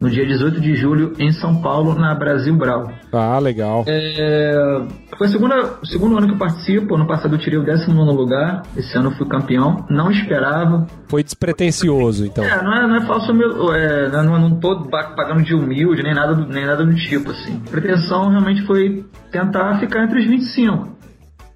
[0.01, 2.91] no dia 18 de julho em São Paulo, na Brasil Brau.
[3.13, 3.85] Ah, legal.
[3.87, 4.83] É,
[5.17, 6.95] foi o segundo, segundo ano que eu participo.
[6.95, 8.63] Ano passado eu tirei o 19 lugar.
[8.77, 9.85] Esse ano eu fui campeão.
[9.91, 10.87] Não esperava.
[11.09, 12.45] Foi despretensioso, então.
[12.45, 13.33] É, não é, não é falso.
[13.75, 17.61] É, não, não tô pagando de humilde, nem nada, nem nada do tipo, assim.
[17.67, 20.97] A pretensão realmente foi tentar ficar entre os 25.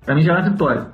[0.04, 0.86] Pra mim já era vitória.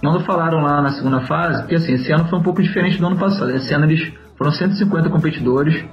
[0.00, 3.06] Quando falaram lá na segunda fase, porque assim, esse ano foi um pouco diferente do
[3.06, 3.50] ano passado.
[3.50, 5.84] Esse ano eles foram 150 competidores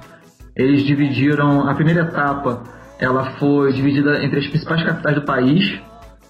[0.56, 2.62] eles dividiram a primeira etapa,
[2.98, 5.80] ela foi dividida entre as principais capitais do país,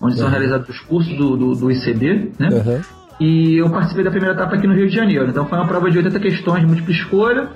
[0.01, 0.21] onde uhum.
[0.21, 2.49] são realizados os cursos do, do, do ICB, né?
[2.49, 2.81] Uhum.
[3.21, 5.29] E eu participei da primeira etapa aqui no Rio de Janeiro.
[5.29, 7.49] Então foi uma prova de 80 questões de múltipla escolha.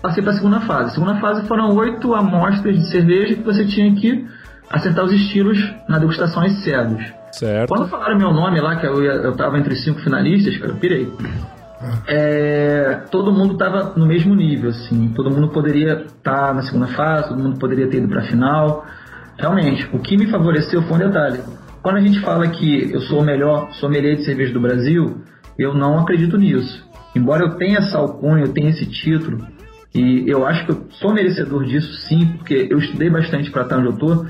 [0.00, 0.90] Passei para a segunda fase.
[0.90, 4.24] A segunda fase foram oito amostras de cerveja que você tinha que
[4.70, 7.12] acertar os estilos na degustação às cegas.
[7.32, 7.68] Certo.
[7.68, 10.76] Quando falaram meu nome lá, que eu, eu tava entre os cinco finalistas, cara, eu
[10.76, 11.10] pirei
[12.06, 15.12] é, todo mundo estava no mesmo nível, assim.
[15.14, 18.26] Todo mundo poderia estar tá na segunda fase, todo mundo poderia ter ido para a
[18.26, 18.86] final.
[19.38, 21.40] Realmente, o que me favoreceu foi um detalhe.
[21.82, 25.22] Quando a gente fala que eu sou o melhor sommelier de cerveja do Brasil,
[25.58, 26.86] eu não acredito nisso.
[27.14, 29.46] Embora eu tenha essa alcunha, eu tenha esse título,
[29.94, 33.78] e eu acho que eu sou merecedor disso sim, porque eu estudei bastante para estar
[33.78, 34.26] onde eu tô.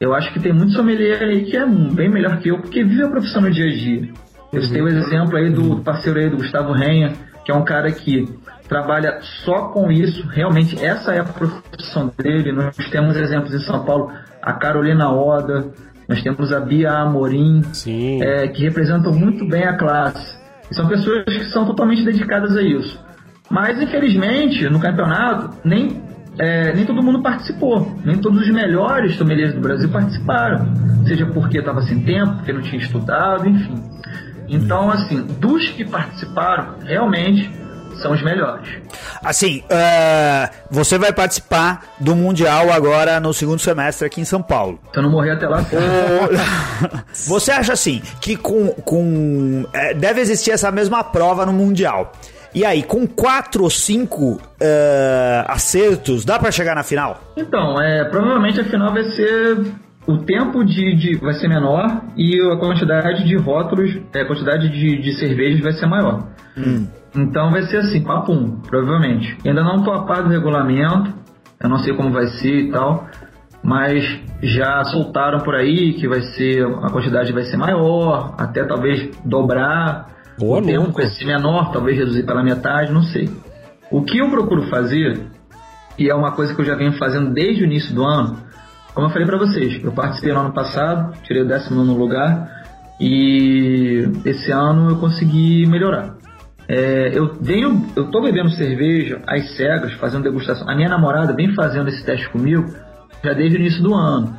[0.00, 3.02] Eu acho que tem muito sommelier aí que é bem melhor que eu, porque vive
[3.02, 4.12] a profissão no dia a dia.
[4.52, 7.12] Eu citei o exemplo aí do parceiro aí do Gustavo Renha,
[7.44, 8.28] que é um cara que
[8.68, 12.52] trabalha só com isso, realmente essa é a profissão dele.
[12.52, 15.70] Nós temos exemplos em São Paulo, a Carolina Oda,
[16.08, 17.62] nós temos a Bia Amorim,
[18.22, 20.38] é, que representam muito bem a classe.
[20.70, 22.98] E são pessoas que são totalmente dedicadas a isso.
[23.50, 26.02] Mas, infelizmente, no campeonato, nem,
[26.38, 27.98] é, nem todo mundo participou.
[28.04, 30.66] Nem todos os melhores sommeliers do Brasil participaram.
[31.06, 33.74] Seja porque estava sem tempo, porque não tinha estudado, enfim.
[34.48, 37.50] Então, assim, dos que participaram, realmente
[38.00, 38.68] são os melhores.
[39.22, 44.78] Assim, uh, você vai participar do Mundial agora no segundo semestre aqui em São Paulo.
[44.92, 45.64] Se eu não morrer até lá.
[47.26, 52.12] você acha assim que com, com é, deve existir essa mesma prova no Mundial?
[52.54, 54.40] E aí, com quatro ou cinco uh,
[55.46, 57.20] acertos, dá para chegar na final?
[57.36, 59.58] Então, é, provavelmente a final vai ser
[60.08, 64.70] o tempo de, de, vai ser menor e a quantidade de rótulos, é, a quantidade
[64.70, 66.26] de, de cervejas vai ser maior.
[66.56, 66.86] Hum.
[67.14, 69.36] Então vai ser assim, papum, provavelmente.
[69.44, 71.12] ainda não tô a par do regulamento,
[71.60, 73.06] eu não sei como vai ser e tal,
[73.62, 74.02] mas
[74.42, 80.08] já soltaram por aí que vai ser a quantidade vai ser maior, até talvez dobrar.
[80.38, 83.28] Boa, o tempo vai ser menor, talvez reduzir pela metade, não sei.
[83.90, 85.20] O que eu procuro fazer,
[85.98, 88.48] e é uma coisa que eu já venho fazendo desde o início do ano,
[88.94, 92.48] como eu falei para vocês, eu participei no ano passado, tirei o 19 lugar
[93.00, 96.16] e esse ano eu consegui melhorar.
[96.68, 100.68] É, eu venho, eu tô bebendo cerveja às cegas, fazendo degustação.
[100.68, 102.66] A minha namorada vem fazendo esse teste comigo
[103.24, 104.36] já desde o início do ano.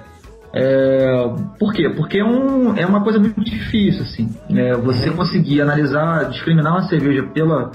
[0.54, 1.90] É, por quê?
[1.90, 4.30] Porque é, um, é uma coisa muito difícil, assim.
[4.50, 7.72] É, você conseguir analisar, discriminar uma cerveja pela.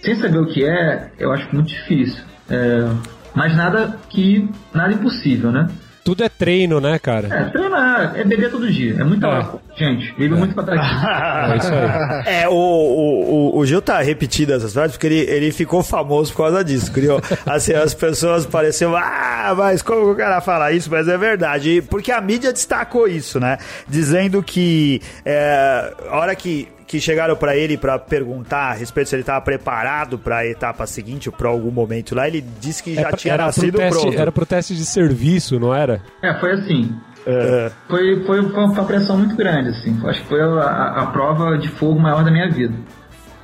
[0.00, 2.22] sem saber o que é, eu acho muito difícil.
[2.48, 2.88] É,
[3.36, 4.48] mas nada que.
[4.74, 5.68] nada impossível, né?
[6.06, 7.26] tudo é treino, né, cara?
[7.26, 8.94] É, treinar, é beber todo dia.
[9.00, 9.44] É muito é.
[9.76, 10.38] Gente, bebe é.
[10.38, 11.52] muito pra aqui.
[11.52, 12.16] é isso aí.
[12.42, 16.44] É, o, o, o, Gil tá repetindo essas frases porque ele, ele ficou famoso por
[16.44, 16.92] causa disso.
[16.92, 20.88] Criou, assim, as pessoas pareciam, ah, mas como o cara fala isso?
[20.88, 21.82] Mas é verdade.
[21.90, 23.58] Porque a mídia destacou isso, né?
[23.88, 29.16] Dizendo que é, a hora que que chegaram para ele para perguntar a respeito se
[29.16, 32.94] ele estava preparado para a etapa seguinte ou para algum momento lá, ele disse que
[32.94, 34.18] já é, tinha nascido teste, pronto.
[34.18, 36.00] Era pro teste de serviço, não era?
[36.22, 36.96] É, foi assim.
[37.26, 37.72] É.
[37.88, 40.00] Foi, foi, foi uma pressão muito grande, assim.
[40.06, 42.74] Acho que foi a, a prova de fogo maior da minha vida.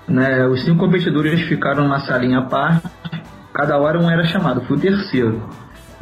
[0.07, 2.87] Né, os cinco competidores ficaram numa salinha à parte,
[3.52, 5.48] cada hora um era chamado, fui o terceiro.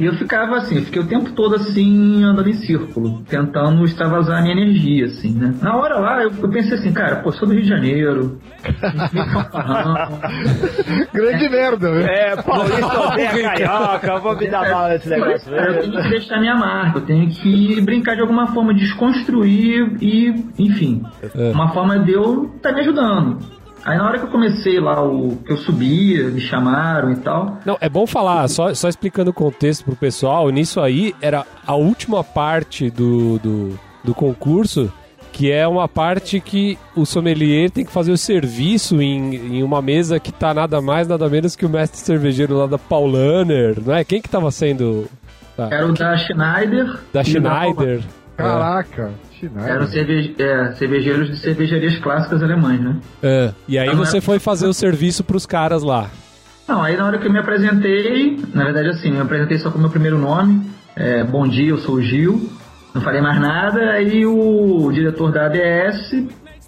[0.01, 4.39] E eu ficava assim, eu fiquei o tempo todo assim, andando em círculo, tentando extravasar
[4.39, 5.53] a minha energia, assim, né?
[5.61, 8.39] Na hora lá, eu, eu pensei assim, cara, pô, sou do Rio de Janeiro.
[11.13, 12.09] Grande é, merda, velho.
[12.09, 15.53] É, Paulista é carioca, vou me dar mal nesse negócio.
[15.53, 19.97] É, eu tenho que deixar minha marca, eu tenho que brincar de alguma forma, desconstruir
[20.01, 21.51] e, enfim, é.
[21.51, 23.60] uma forma de eu estar tá me ajudando.
[23.83, 27.57] Aí na hora que eu comecei lá, o que eu subia, me chamaram e tal.
[27.65, 31.75] Não, é bom falar, só, só explicando o contexto pro pessoal, nisso aí era a
[31.75, 34.91] última parte do, do, do concurso
[35.31, 39.81] que é uma parte que o sommelier tem que fazer o serviço em, em uma
[39.81, 43.95] mesa que tá nada mais, nada menos que o mestre cervejeiro lá da Paulaner, não
[43.95, 44.03] é?
[44.03, 45.07] Quem que tava sendo?
[45.55, 45.69] Tá.
[45.71, 46.99] Era o da Schneider.
[47.13, 47.99] Da Schneider.
[47.99, 48.05] Da...
[48.35, 49.11] Caraca.
[49.65, 52.97] Eram cerve é, cervejeiros de cervejarias clássicas alemães, né?
[53.23, 53.53] É.
[53.67, 54.25] E aí então, você era...
[54.25, 56.09] foi fazer o serviço pros caras lá.
[56.67, 59.69] Não, aí na hora que eu me apresentei, na verdade assim, eu me apresentei só
[59.71, 60.69] com o meu primeiro nome.
[60.95, 62.49] É, bom dia, eu sou o Gil.
[62.93, 66.27] Não falei mais nada, aí o, o diretor da ABS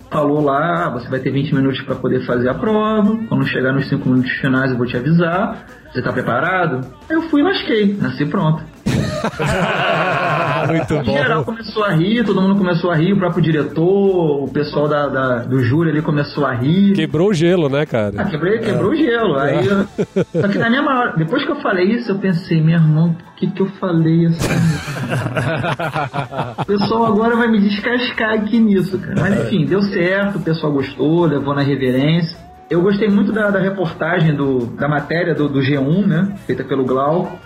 [0.09, 3.17] falou lá, ah, você vai ter 20 minutos para poder fazer a prova.
[3.27, 5.65] Quando chegar nos 5 minutos finais eu vou te avisar.
[5.91, 6.81] Você tá preparado?
[7.09, 8.63] Aí eu fui e lasquei, nasci pronto.
[10.67, 11.11] Muito bom.
[11.11, 14.87] O geral começou a rir, todo mundo começou a rir, o próprio diretor, o pessoal
[14.87, 16.93] da, da do júri ali começou a rir.
[16.93, 18.13] Quebrou o gelo, né, cara?
[18.17, 19.37] Ah, quebrei, quebrou o gelo.
[19.37, 20.23] Aí, é.
[20.41, 23.33] Só que na minha hora, depois que eu falei isso, eu pensei, meu irmão, por
[23.35, 24.47] que, que eu falei assim?
[26.57, 29.15] o pessoal agora vai me descascar aqui nisso, cara.
[29.19, 32.37] Mas enfim, deu certo, o pessoal gostou, levou na reverência.
[32.69, 36.33] Eu gostei muito da, da reportagem, do, da matéria do, do G1, né?
[36.47, 37.39] Feita pelo Glau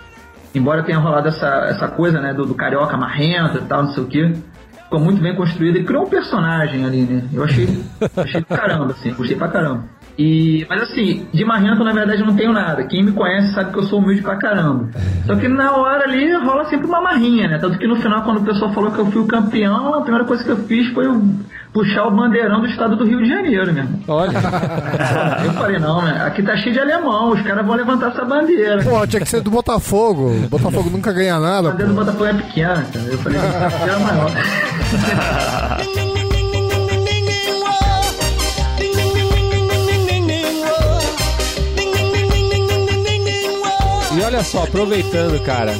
[0.54, 4.02] embora tenha rolado essa, essa coisa, né, do, do carioca marrento e tal, não sei
[4.02, 4.32] o quê,
[4.84, 5.76] ficou muito bem construído.
[5.76, 7.24] Ele criou um personagem ali, né?
[7.32, 7.68] Eu achei,
[8.16, 9.84] achei caramba, assim, gostei pra caramba.
[10.18, 12.82] E, mas assim, de marrento na verdade eu não tenho nada.
[12.84, 14.88] Quem me conhece sabe que eu sou humilde pra caramba.
[15.24, 17.58] Só que na hora ali rola sempre uma marrinha, né?
[17.58, 20.26] Tanto que no final, quando o pessoal falou que eu fui o campeão, a primeira
[20.26, 21.06] coisa que eu fiz foi
[21.72, 24.02] puxar o bandeirão do estado do Rio de Janeiro, mesmo.
[24.08, 24.32] Olha.
[25.44, 26.22] eu falei, não, né?
[26.26, 28.82] Aqui tá cheio de alemão, os caras vão levantar essa bandeira.
[28.82, 30.30] Pô, tinha que ser do Botafogo.
[30.44, 31.68] O Botafogo nunca ganha nada.
[31.68, 32.00] A bandeira pô.
[32.00, 33.06] do Botafogo é pequena, cara.
[33.06, 34.30] Eu falei, a bandeira é maior.
[44.18, 45.72] E olha só, aproveitando, cara,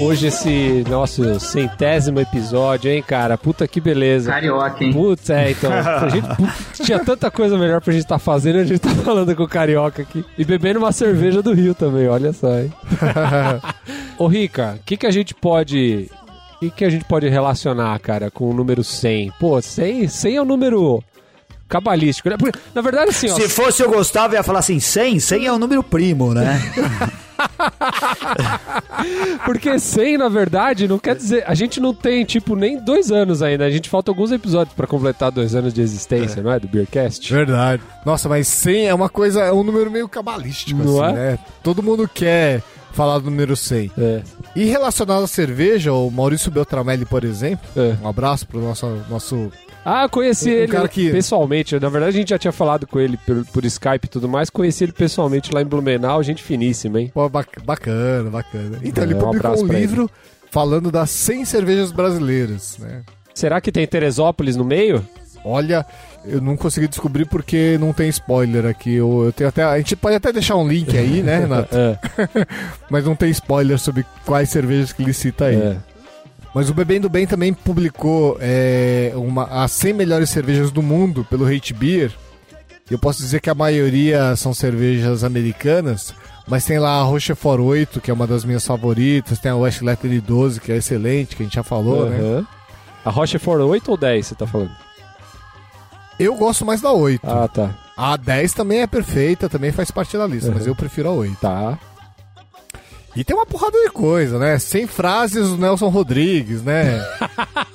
[0.00, 3.36] hoje esse nosso centésimo episódio, hein, cara?
[3.38, 4.30] Puta que beleza.
[4.30, 4.92] Carioca, hein?
[4.92, 5.72] Putz, é, então.
[5.72, 6.26] A gente
[6.84, 9.42] tinha tanta coisa melhor pra gente estar tá fazendo e a gente tá falando com
[9.42, 10.24] o Carioca aqui.
[10.36, 12.72] E bebendo uma cerveja do Rio também, olha só, hein?
[14.18, 16.10] Ô, Rica, o que, que a gente pode.
[16.56, 19.32] O que, que a gente pode relacionar, cara, com o número 100?
[19.38, 21.02] Pô, 100, 100 é o número
[21.68, 22.36] cabalístico, né?
[22.38, 25.20] Porque, na verdade, assim, ó, Se fosse eu Gustavo, ia falar assim, 100?
[25.20, 26.60] 100 é o número primo, né?
[29.44, 31.44] Porque 100, na verdade, não quer dizer.
[31.46, 33.64] A gente não tem, tipo, nem dois anos ainda.
[33.64, 36.42] A gente falta alguns episódios para completar dois anos de existência, é.
[36.42, 36.58] não é?
[36.58, 37.32] Do Beercast.
[37.32, 37.82] Verdade.
[38.04, 41.16] Nossa, mas 100 é uma coisa, é um número meio cabalístico, não assim, é?
[41.16, 41.38] né?
[41.62, 43.92] Todo mundo quer falar do número 100.
[43.98, 44.22] É.
[44.54, 47.94] E relacionado à cerveja, o Maurício Beltramelli, por exemplo, é.
[48.02, 49.52] um abraço pro nosso, nosso
[49.88, 51.12] ah, conheci um ele cara que...
[51.12, 51.78] pessoalmente.
[51.78, 54.50] Na verdade, a gente já tinha falado com ele por, por, Skype e tudo mais.
[54.50, 56.20] Conheci ele pessoalmente lá em Blumenau.
[56.24, 57.12] Gente finíssima, hein?
[57.14, 58.80] Pô, bacana, bacana.
[58.82, 60.50] Então, é, ele publicou um, um livro ele.
[60.50, 63.02] falando das 100 cervejas brasileiras, né?
[63.32, 65.06] Será que tem Teresópolis no meio?
[65.44, 65.86] Olha,
[66.24, 68.94] eu não consegui descobrir porque não tem spoiler aqui.
[68.94, 71.68] Eu, eu tenho até, a gente pode até deixar um link aí, né, Renato?
[71.76, 71.96] é.
[72.90, 75.54] Mas não tem spoiler sobre quais cervejas que ele cita aí.
[75.54, 75.76] É.
[76.56, 81.44] Mas o Bebendo Bem também publicou é, uma, as 100 melhores cervejas do mundo pelo
[81.44, 82.10] Hate Beer.
[82.90, 86.14] Eu posso dizer que a maioria são cervejas americanas,
[86.48, 90.18] mas tem lá a Rochefort 8, que é uma das minhas favoritas, tem a Westletter
[90.22, 92.38] 12, que é excelente, que a gente já falou, uhum.
[92.38, 92.46] né?
[93.04, 94.72] A Rochefort 8 ou 10 você tá falando?
[96.18, 97.20] Eu gosto mais da 8.
[97.22, 97.74] Ah, tá.
[97.94, 100.54] A 10 também é perfeita, também faz parte da lista, uhum.
[100.54, 101.36] mas eu prefiro a 8.
[101.38, 101.78] Tá.
[103.16, 104.58] E tem uma porrada de coisa, né?
[104.58, 107.02] Sem frases do Nelson Rodrigues, né?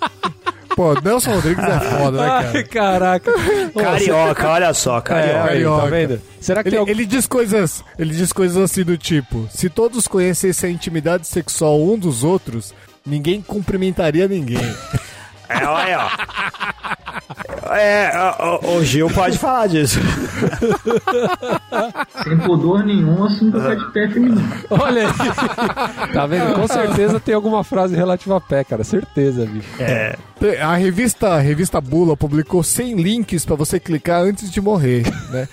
[0.76, 2.52] Pô, Nelson Rodrigues é foda, né, cara?
[2.54, 3.32] Ai, caraca.
[3.76, 5.40] Carioca, olha só, carioca.
[5.40, 5.82] É, carioca.
[5.82, 6.22] Tá vendo?
[6.40, 6.92] Será que ele, algum...
[6.92, 11.82] ele diz coisas, ele diz coisas assim do tipo: se todos conhecessem a intimidade sexual
[11.82, 12.74] um dos outros,
[13.06, 14.60] ninguém cumprimentaria ninguém.
[15.60, 17.72] É, olha, ó.
[17.74, 18.12] É,
[18.64, 20.00] o, o Gil pode falar disso.
[22.24, 24.42] Sem pudor nenhum, assunto é de pé feminino.
[24.70, 26.12] Olha aí.
[26.14, 26.54] Tá vendo?
[26.54, 28.84] Com certeza tem alguma frase relativa a pé, cara.
[28.84, 29.68] Certeza, bicho.
[29.80, 30.18] É.
[30.62, 35.48] A revista, a revista Bula publicou 100 links para você clicar antes de morrer, né?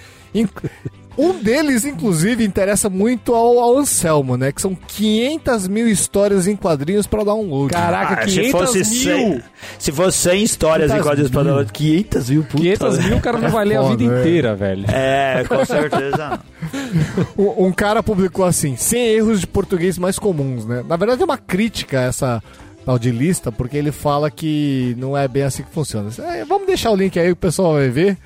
[1.19, 4.53] Um deles, inclusive, interessa muito ao, ao, Anselmo, né?
[4.53, 7.73] Que são 500 mil histórias em quadrinhos para download.
[7.73, 9.31] Caraca, ah, 500 se fosse mil!
[9.31, 9.43] 100,
[9.81, 12.63] se fosse 100 histórias em quadrinhos para download, 500 mil, puta.
[12.63, 14.07] 500 mil o cara não vai ler a vida é.
[14.07, 14.85] inteira, velho.
[14.89, 16.41] É, com certeza.
[17.37, 20.85] um, um cara publicou assim, 100 erros de português mais comuns, né?
[20.87, 22.41] Na verdade é uma crítica essa
[22.85, 26.11] tal de lista, porque ele fala que não é bem assim que funciona.
[26.21, 28.17] É, vamos deixar o link aí, o pessoal vai ver.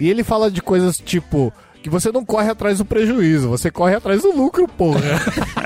[0.00, 1.52] E ele fala de coisas tipo
[1.84, 5.02] que você não corre atrás do prejuízo, você corre atrás do lucro, porra.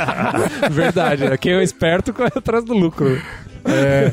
[0.68, 1.36] Verdade, né?
[1.36, 3.22] quem é esperto corre atrás do lucro.
[3.64, 4.10] É.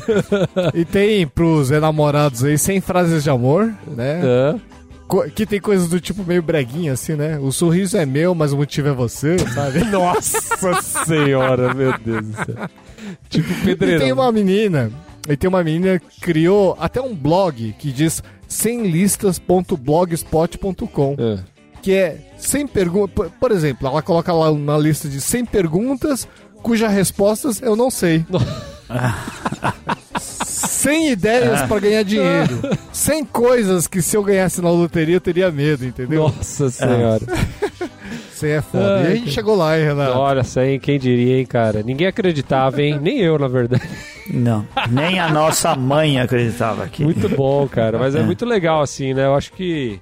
[0.72, 4.20] E tem pros enamorados aí sem frases de amor, né?
[4.24, 4.54] É.
[5.34, 7.40] Que tem coisas do tipo meio breguinha, assim, né?
[7.40, 9.82] O sorriso é meu, mas o motivo é você, sabe?
[9.90, 12.70] Nossa senhora, meu Deus do céu.
[13.28, 13.98] Tipo pedreirão.
[13.98, 14.92] E tem uma menina,
[15.28, 21.16] e tem uma menina que criou até um blog que diz semlistas.blogspot.com.
[21.18, 21.55] É
[21.86, 23.30] que é 100 perguntas.
[23.38, 26.26] Por exemplo, ela coloca lá uma lista de 100 perguntas
[26.60, 28.26] cujas respostas eu não sei.
[30.10, 32.60] 100 ideias para ganhar dinheiro.
[32.90, 36.22] 100 coisas que se eu ganhasse na loteria eu teria medo, entendeu?
[36.24, 37.24] Nossa senhora.
[38.34, 39.02] 100 é foda.
[39.02, 40.18] e a gente chegou lá, hein, Renato?
[40.18, 41.84] Olha, 100, quem diria, hein, cara?
[41.84, 42.98] Ninguém acreditava, hein?
[43.00, 43.88] Nem eu, na verdade.
[44.28, 47.04] Não, nem a nossa mãe acreditava aqui.
[47.04, 47.96] Muito bom, cara.
[47.96, 49.24] Mas é, é muito legal, assim, né?
[49.24, 50.00] Eu acho que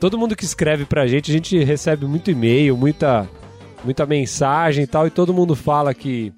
[0.00, 3.28] todo mundo que escreve pra gente, a gente recebe muito e-mail, muita,
[3.84, 6.32] muita mensagem e tal, e todo mundo fala que,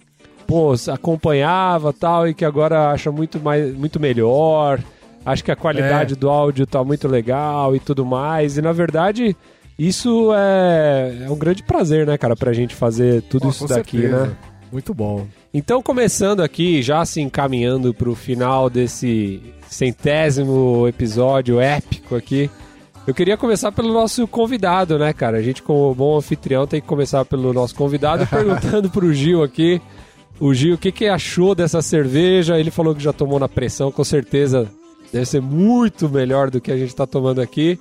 [0.46, 4.80] pô, acompanhava tal, e que agora acha muito, mais, muito melhor,
[5.24, 6.16] acho que a qualidade é.
[6.16, 9.36] do áudio tá muito legal e tudo mais, e na verdade.
[9.78, 14.02] Isso é, é um grande prazer, né, cara, pra gente fazer tudo oh, isso daqui,
[14.02, 14.26] certeza.
[14.26, 14.36] né?
[14.70, 15.26] Muito bom.
[15.52, 22.50] Então, começando aqui, já se encaminhando pro final desse centésimo episódio épico aqui,
[23.06, 25.38] eu queria começar pelo nosso convidado, né, cara?
[25.38, 29.80] A gente, como bom anfitrião, tem que começar pelo nosso convidado, perguntando pro Gil aqui.
[30.38, 32.58] O Gil, o que, que achou dessa cerveja?
[32.58, 34.68] Ele falou que já tomou na pressão, com certeza
[35.12, 37.78] deve ser muito melhor do que a gente está tomando aqui.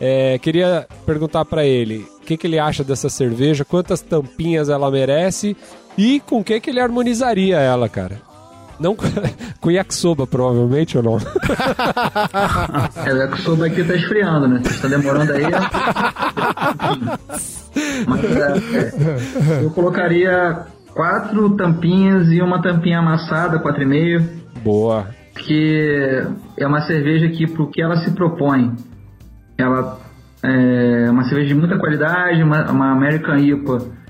[0.00, 4.90] É, queria perguntar para ele o que, que ele acha dessa cerveja, quantas tampinhas ela
[4.90, 5.56] merece
[5.96, 8.20] e com o que, que ele harmonizaria ela, cara.
[8.78, 8.96] Não
[9.60, 11.18] com yakisoba, provavelmente, ou não?
[13.06, 14.62] é, o yakisoba aqui tá esfriando, né?
[14.80, 15.44] Tá demorando aí.
[18.06, 24.28] Mas é, é, eu colocaria quatro tampinhas e uma tampinha amassada, quatro e meio.
[24.62, 25.06] Boa.
[25.36, 26.26] Que
[26.58, 28.74] é uma cerveja que, pro que ela se propõe,
[29.58, 29.98] ela
[30.42, 34.03] é uma cerveja de muita qualidade, uma, uma American IPA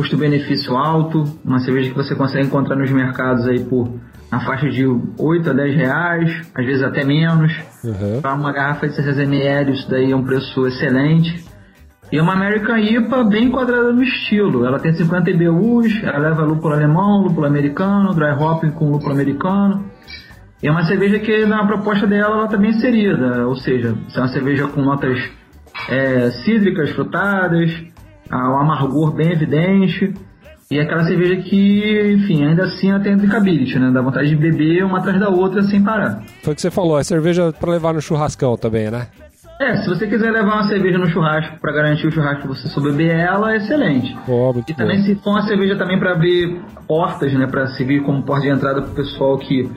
[0.00, 4.00] custo-benefício alto, uma cerveja que você consegue encontrar nos mercados aí por
[4.32, 7.52] na faixa de 8 a 10 reais, às vezes até menos.
[7.84, 8.22] Uhum.
[8.22, 11.44] Para uma garrafa de 600 ml, isso daí é um preço excelente.
[12.10, 14.64] E é uma American IPA bem enquadrada no estilo.
[14.64, 19.84] Ela tem 50 IBUs, ela leva lúpulo alemão, lúpulo americano, dry hopping com lúpulo americano.
[20.62, 24.18] E é uma cerveja que na proposta dela ela está bem inserida, ou seja, é
[24.18, 25.18] uma cerveja com notas
[25.88, 27.70] é, cítricas, frutadas,
[28.36, 30.14] o amargor bem evidente.
[30.70, 33.90] E é aquela cerveja que, enfim, ainda assim ela tem drinkability, né?
[33.90, 36.22] Dá vontade de beber uma atrás da outra sem parar.
[36.44, 39.08] Foi o que você falou, é cerveja para levar no churrascão também, né?
[39.60, 42.66] É, se você quiser levar uma cerveja no churrasco para garantir o churrasco que você
[42.68, 44.16] souber beber ela, é excelente.
[44.26, 45.02] Oh, e também bom.
[45.02, 48.80] se for uma cerveja também para abrir portas, né, para servir como porta de entrada
[48.80, 49.70] para o pessoal que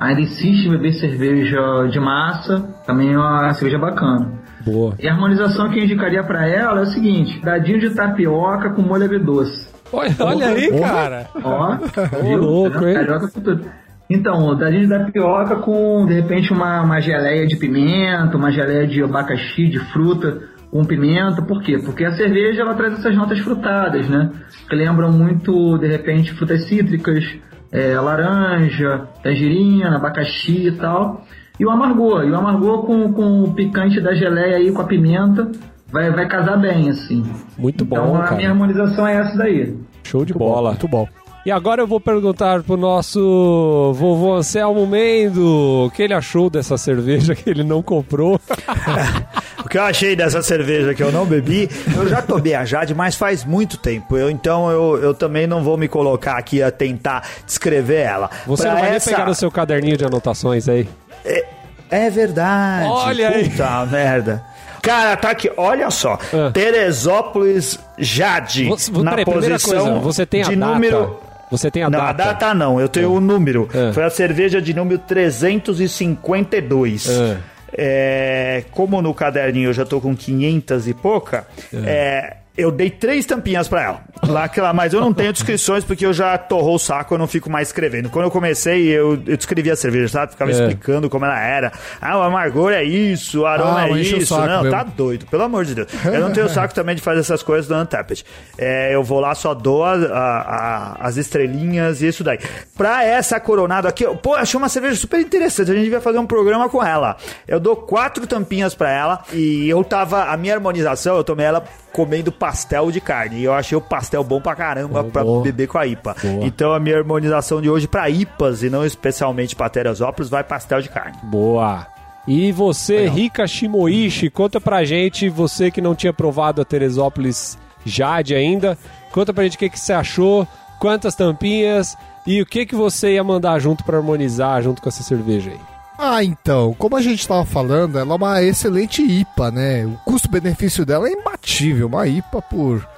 [0.00, 4.37] ainda insiste em beber cerveja de massa, também é uma cerveja bacana.
[4.70, 4.94] Boa.
[4.98, 8.82] E a harmonização que eu indicaria para ela é o seguinte: dadinho de tapioca com
[8.82, 9.68] molho agridoce.
[9.92, 11.26] Olha, olha aí, cara.
[11.42, 11.78] Ó,
[12.22, 12.94] Ô, louco, hein?
[12.94, 13.64] Carioca tudo.
[14.10, 19.02] Então, dadinho de tapioca com, de repente, uma, uma geleia de pimenta, uma geleia de
[19.02, 20.40] abacaxi, de fruta,
[20.70, 21.42] com pimenta.
[21.42, 21.78] Por quê?
[21.78, 24.30] Porque a cerveja, ela traz essas notas frutadas, né?
[24.68, 27.24] Que lembram muito, de repente, frutas cítricas,
[27.70, 31.22] é, laranja, tangerina, abacaxi e tal.
[31.58, 34.84] E o amargor, e o amargor com, com o picante da geleia aí, com a
[34.84, 35.50] pimenta,
[35.90, 37.24] vai, vai casar bem, assim.
[37.56, 38.36] Muito bom, Então a cara.
[38.36, 39.76] minha harmonização é essa daí.
[40.04, 40.62] Show de muito bola.
[40.62, 41.08] Bom, muito bom.
[41.46, 46.76] E agora eu vou perguntar pro nosso vovô Anselmo Mendo o que ele achou dessa
[46.76, 48.38] cerveja que ele não comprou.
[49.64, 52.94] o que eu achei dessa cerveja que eu não bebi, eu já tomei a Jade,
[52.94, 54.16] mas faz muito tempo.
[54.16, 58.30] Eu, então eu, eu também não vou me colocar aqui a tentar descrever ela.
[58.46, 59.08] Você pra não vai essa...
[59.08, 60.86] nem pegar o seu caderninho de anotações aí?
[61.24, 61.44] É,
[61.90, 62.88] é verdade.
[62.88, 63.48] Olha aí.
[63.48, 64.44] Puta merda.
[64.82, 66.18] Cara, tá aqui, olha só.
[66.32, 66.50] Ah.
[66.52, 68.66] Teresópolis Jade.
[68.66, 70.72] Você, na peraí, posição coisa, você tem a de data.
[70.72, 72.04] número você tem a não, data?
[72.04, 73.08] Não, a data não, eu tenho é.
[73.08, 73.68] o número.
[73.72, 73.92] É.
[73.92, 77.08] Foi a cerveja de número 352.
[77.08, 77.38] É.
[77.70, 82.37] É, como no caderninho eu já tô com 500 e pouca, é.
[82.58, 84.00] Eu dei três tampinhas para ela.
[84.26, 87.18] Lá que lá, mas eu não tenho descrições porque eu já torrou o saco, eu
[87.18, 88.10] não fico mais escrevendo.
[88.10, 90.32] Quando eu comecei, eu, eu descrevia a cerveja, sabe?
[90.32, 90.54] Ficava é.
[90.54, 91.72] explicando como ela era.
[92.00, 94.36] Ah, o amargor é isso, o aroma ah, é isso.
[94.36, 94.70] Não, mesmo.
[94.70, 95.88] tá doido, pelo amor de Deus.
[96.04, 98.24] Eu não tenho saco também de fazer essas coisas do Untapped.
[98.58, 102.40] É, eu vou lá, só dou a, a, a, as estrelinhas e isso daí.
[102.76, 105.70] Pra essa coronada aqui, pô, achei uma cerveja super interessante.
[105.70, 107.16] A gente vai fazer um programa com ela.
[107.46, 110.24] Eu dou quatro tampinhas pra ela e eu tava.
[110.24, 113.40] A minha harmonização, eu tomei ela comendo pastel de carne.
[113.40, 115.42] E eu achei o pastel bom pra caramba oh, pra boa.
[115.42, 116.16] beber com a IPA.
[116.22, 116.46] Boa.
[116.46, 120.80] Então a minha harmonização de hoje pra IPAs e não especialmente pra Teresópolis vai pastel
[120.80, 121.18] de carne.
[121.22, 121.86] Boa.
[122.26, 123.14] E você, Legal.
[123.14, 128.76] Rika Shimoishi, conta pra gente, você que não tinha provado a Teresópolis Jade ainda,
[129.12, 130.46] conta pra gente o que, que você achou,
[130.78, 131.96] quantas tampinhas
[132.26, 135.77] e o que, que você ia mandar junto para harmonizar junto com essa cerveja aí.
[135.98, 139.84] Ah, então, como a gente estava falando, ela é uma excelente IPA, né?
[139.84, 141.88] O custo-benefício dela é imbatível.
[141.88, 142.88] Uma IPA por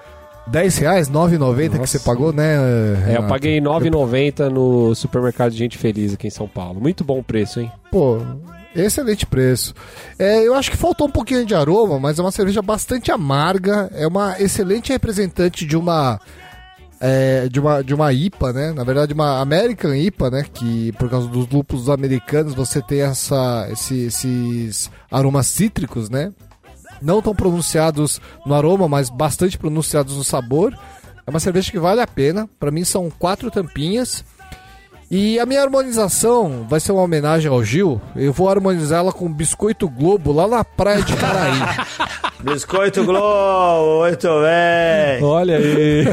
[0.46, 2.56] 10 reais, 9,90 que você pagou, né?
[2.96, 3.10] Renato?
[3.10, 6.78] É, eu paguei 9,90 no supermercado de Gente Feliz aqui em São Paulo.
[6.78, 7.72] Muito bom preço, hein?
[7.90, 8.18] Pô,
[8.76, 9.72] excelente preço.
[10.18, 13.90] É, eu acho que faltou um pouquinho de aroma, mas é uma cerveja bastante amarga.
[13.94, 16.20] É uma excelente representante de uma
[17.00, 18.72] é, de, uma, de uma IPA, né?
[18.72, 20.44] Na verdade, uma American IPA, né?
[20.52, 26.30] Que por causa dos lúpulos americanos você tem essa, esse, esses aromas cítricos, né?
[27.00, 30.78] Não tão pronunciados no aroma, mas bastante pronunciados no sabor.
[31.26, 32.48] É uma cerveja que vale a pena.
[32.58, 34.22] Para mim são quatro tampinhas.
[35.10, 38.00] E a minha harmonização vai ser uma homenagem ao Gil.
[38.14, 41.58] Eu vou harmonizar ela com biscoito Globo lá na praia de Caraí.
[42.38, 45.24] biscoito Globo, muito bem.
[45.24, 46.04] Olha aí.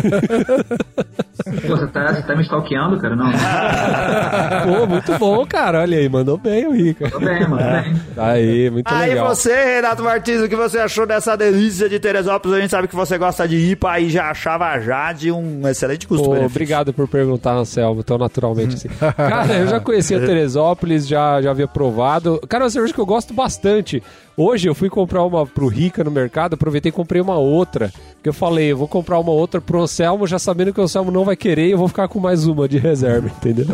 [1.44, 3.16] Pô, você tá, você tá me stalkeando, cara?
[3.16, 3.32] Não.
[4.66, 5.82] Pô, muito bom, cara.
[5.82, 7.06] Olha aí, mandou bem o Rica.
[7.06, 7.62] Mandou bem, mano.
[7.62, 7.94] É.
[8.18, 9.28] Aí, muito aí legal.
[9.28, 12.58] Aí você, Renato Martins, o que você achou dessa delícia de Teresópolis?
[12.58, 16.08] A gente sabe que você gosta de IPA e já achava já de um excelente
[16.08, 18.90] custo Obrigado por perguntar, Anselmo, tão naturalmente assim.
[19.16, 22.42] Cara, eu já conhecia Teresópolis, já, já havia provado.
[22.48, 24.02] Cara, é uma cerveja que eu gosto bastante.
[24.40, 27.92] Hoje eu fui comprar uma pro Rica no mercado, aproveitei e comprei uma outra.
[28.14, 31.10] Porque eu falei, eu vou comprar uma outra pro Anselmo, já sabendo que o Anselmo
[31.10, 33.66] não vai querer, eu vou ficar com mais uma de reserva, entendeu?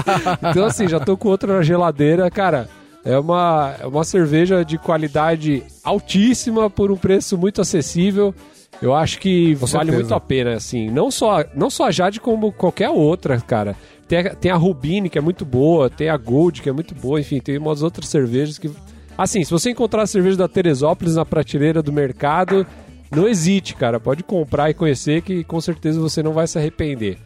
[0.50, 2.66] então assim, já tô com outra na geladeira, cara.
[3.04, 8.34] É uma, é uma cerveja de qualidade altíssima por um preço muito acessível.
[8.80, 9.96] Eu acho que Com vale certeza.
[9.96, 10.90] muito a pena, assim.
[10.90, 13.76] Não só, não só a Jade, como qualquer outra, cara.
[14.08, 16.94] Tem a, tem a Rubini, que é muito boa, tem a Gold, que é muito
[16.94, 18.70] boa, enfim, tem umas outras cervejas que.
[19.16, 22.66] Assim, se você encontrar a cerveja da Teresópolis na prateleira do mercado,
[23.10, 23.98] não hesite, cara.
[23.98, 27.18] Pode comprar e conhecer, que com certeza você não vai se arrepender.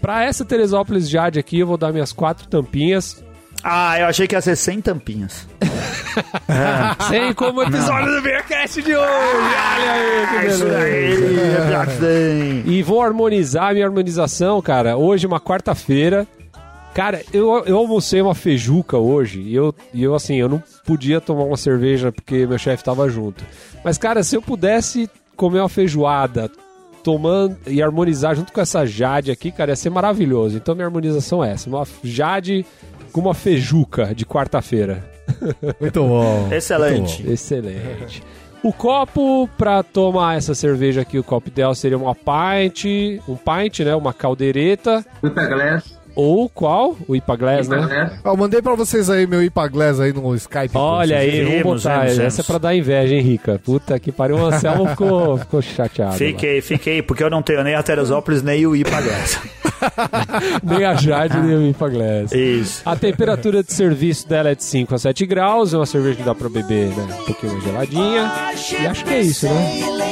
[0.00, 3.24] Para essa Teresópolis Jade aqui, eu vou dar minhas quatro tampinhas.
[3.62, 5.48] Ah, eu achei que ia ser 100 tampinhas.
[6.48, 7.04] é.
[7.08, 9.08] 100 como episódio do Beercast de hoje.
[9.10, 10.64] Olha aí, que beleza.
[11.92, 14.96] Isso aí, E vou harmonizar a minha harmonização, cara.
[14.96, 16.26] Hoje, uma quarta-feira.
[16.96, 21.20] Cara, eu, eu almocei uma feijuca hoje e eu, e eu, assim, eu não podia
[21.20, 23.44] tomar uma cerveja porque meu chefe tava junto.
[23.84, 26.50] Mas, cara, se eu pudesse comer uma feijoada,
[27.04, 30.56] tomando e harmonizar junto com essa Jade aqui, cara, ia ser maravilhoso.
[30.56, 32.64] Então minha harmonização é essa, uma Jade
[33.12, 35.04] com uma feijuca de quarta-feira.
[35.78, 36.48] Muito bom.
[36.50, 37.16] Excelente.
[37.16, 37.32] Muito bom.
[37.34, 38.22] Excelente.
[38.62, 42.86] O copo para tomar essa cerveja aqui, o copo ideal seria uma pint,
[43.28, 45.04] um pint, né, uma caldeireta.
[45.22, 45.95] Whipper glass.
[46.16, 46.96] Ou qual?
[47.06, 48.18] O Ipaglass, né?
[48.24, 50.74] Eu mandei pra vocês aí meu Ipaglass aí no Skype.
[50.74, 52.06] Olha aí, vamos botar.
[52.06, 53.60] Vemos, Essa é pra dar inveja, hein, Rica?
[53.62, 56.14] Puta que pariu, o Anselmo ficou, ficou chateado.
[56.16, 56.62] Fiquei, lá.
[56.62, 59.38] fiquei, porque eu não tenho nem a Teresópolis nem o Ipaglass.
[60.64, 62.32] nem a Jade, nem o Ipaglass.
[62.32, 62.80] Isso.
[62.86, 66.22] A temperatura de serviço dela é de 5 a 7 graus, é uma cerveja que
[66.22, 67.18] dá pra beber, né?
[67.20, 68.32] Um pouquinho geladinha.
[68.80, 70.06] E acho que é isso, né?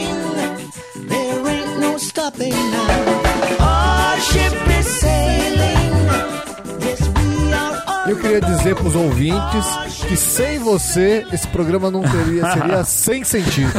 [8.06, 9.66] Eu queria dizer para os ouvintes
[10.06, 13.72] que sem você esse programa não teria seria sem sentido.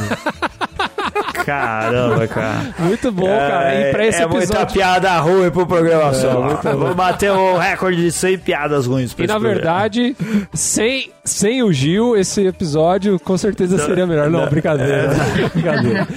[1.45, 2.73] Caramba, cara.
[2.80, 3.89] Muito bom, cara.
[3.89, 4.47] E pra esse é episódio...
[4.47, 6.59] muita piada ruim pro programa só.
[6.76, 10.15] Vou bater o recorde de 100 piadas ruins pra E na verdade,
[10.53, 14.30] sem, sem o Gil, esse episódio com certeza seria melhor.
[14.30, 15.09] Não, brincadeira.
[15.53, 16.07] brincadeira.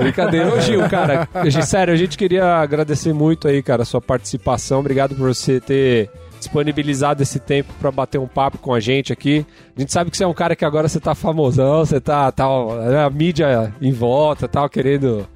[0.00, 0.54] Brincadeira.
[0.54, 1.28] Ô, Gil, cara,
[1.62, 4.80] sério, a gente queria agradecer muito aí, cara, a sua participação.
[4.80, 6.10] Obrigado por você ter
[6.44, 9.44] disponibilizado esse tempo para bater um papo com a gente aqui.
[9.76, 12.30] A gente sabe que você é um cara que agora você tá famosão, você tá,
[12.30, 15.26] tá a mídia em volta, tal, querendo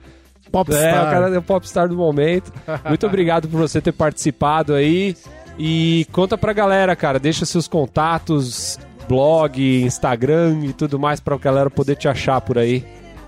[0.51, 0.83] Popstar.
[0.83, 2.53] É, o cara é o popstar do momento.
[2.87, 5.15] Muito obrigado por você ter participado aí.
[5.59, 7.19] E conta pra galera, cara.
[7.19, 8.79] Deixa seus contatos,
[9.09, 12.85] blog, Instagram e tudo mais pra galera poder te achar por aí.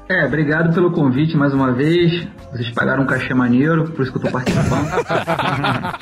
[0.09, 2.27] É, obrigado pelo convite mais uma vez.
[2.51, 4.91] Vocês pagaram um cachê maneiro, por isso que eu tô participando.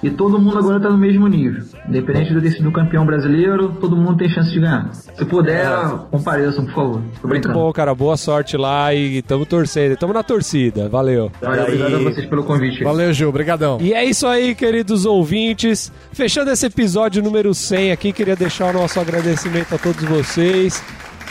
[0.03, 1.64] E todo mundo agora está no mesmo nível.
[1.88, 4.92] Independente de eu ter sido campeão brasileiro, todo mundo tem chance de ganhar.
[4.92, 5.99] Se puder, é.
[6.11, 7.03] compareçam, por favor.
[7.24, 7.94] Muito bom, cara.
[7.94, 9.96] Boa sorte lá e tamo torcendo.
[9.96, 10.88] Tamo na torcida.
[10.88, 11.30] Valeu.
[11.40, 12.84] Valeu, obrigado a vocês pelo convite.
[12.84, 13.28] Valeu, Gil.
[13.28, 13.78] Obrigadão.
[13.80, 15.92] E é isso aí, queridos ouvintes.
[16.12, 20.82] Fechando esse episódio número 100 aqui, queria deixar o nosso agradecimento a todos vocês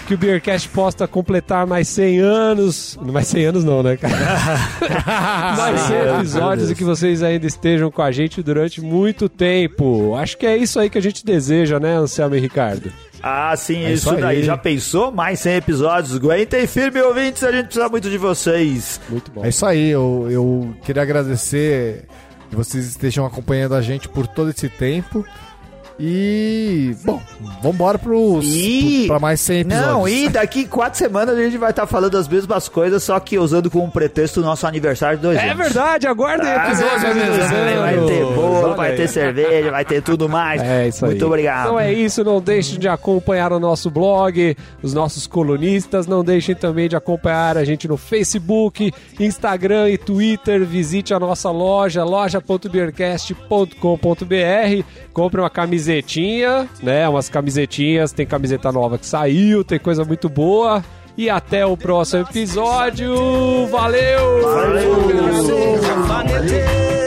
[0.07, 2.97] que o Beercast possa completar mais 100 anos.
[3.01, 4.15] Mais 100 anos não, né, cara?
[5.57, 10.15] mais 100 episódios e que vocês ainda estejam com a gente durante muito tempo.
[10.15, 12.89] Acho que é isso aí que a gente deseja, né, Anselmo e Ricardo?
[13.21, 14.43] Ah, sim, é isso, isso daí.
[14.43, 15.11] Já pensou?
[15.11, 16.15] Mais 100 episódios.
[16.15, 17.43] Aguentem firme, ouvintes.
[17.43, 19.01] A gente precisa muito de vocês.
[19.09, 19.43] Muito bom.
[19.43, 19.89] É isso aí.
[19.89, 22.05] Eu, eu queria agradecer
[22.49, 25.25] que vocês estejam acompanhando a gente por todo esse tempo.
[25.99, 27.19] E, bom,
[27.63, 29.05] vambora pros, e...
[29.07, 29.87] pra mais 100 episódios.
[29.87, 33.19] Não, e daqui quatro semanas a gente vai estar tá falando as mesmas coisas, só
[33.19, 35.59] que usando como pretexto o nosso aniversário de dois é anos.
[35.59, 37.79] É verdade, aguardem ah, episódio aniversário.
[37.79, 40.61] Vai ter bolo, vai ter cerveja, vai ter tudo mais.
[40.61, 41.11] É isso aí.
[41.11, 41.65] Muito obrigado.
[41.65, 46.53] Então é isso, não deixem de acompanhar o nosso blog, os nossos colunistas, não deixem
[46.53, 50.63] também de acompanhar a gente no Facebook, Instagram e Twitter.
[50.63, 54.83] Visite a nossa loja, loja.beercast.com.br.
[55.11, 57.07] Compre uma camiseta camisetinha, né?
[57.07, 60.83] Umas camisetinhas, tem camiseta nova que saiu, tem coisa muito boa.
[61.17, 63.15] E até o próximo episódio.
[63.67, 64.41] Valeu!
[64.43, 65.47] Valeu!
[66.07, 67.06] Valeu.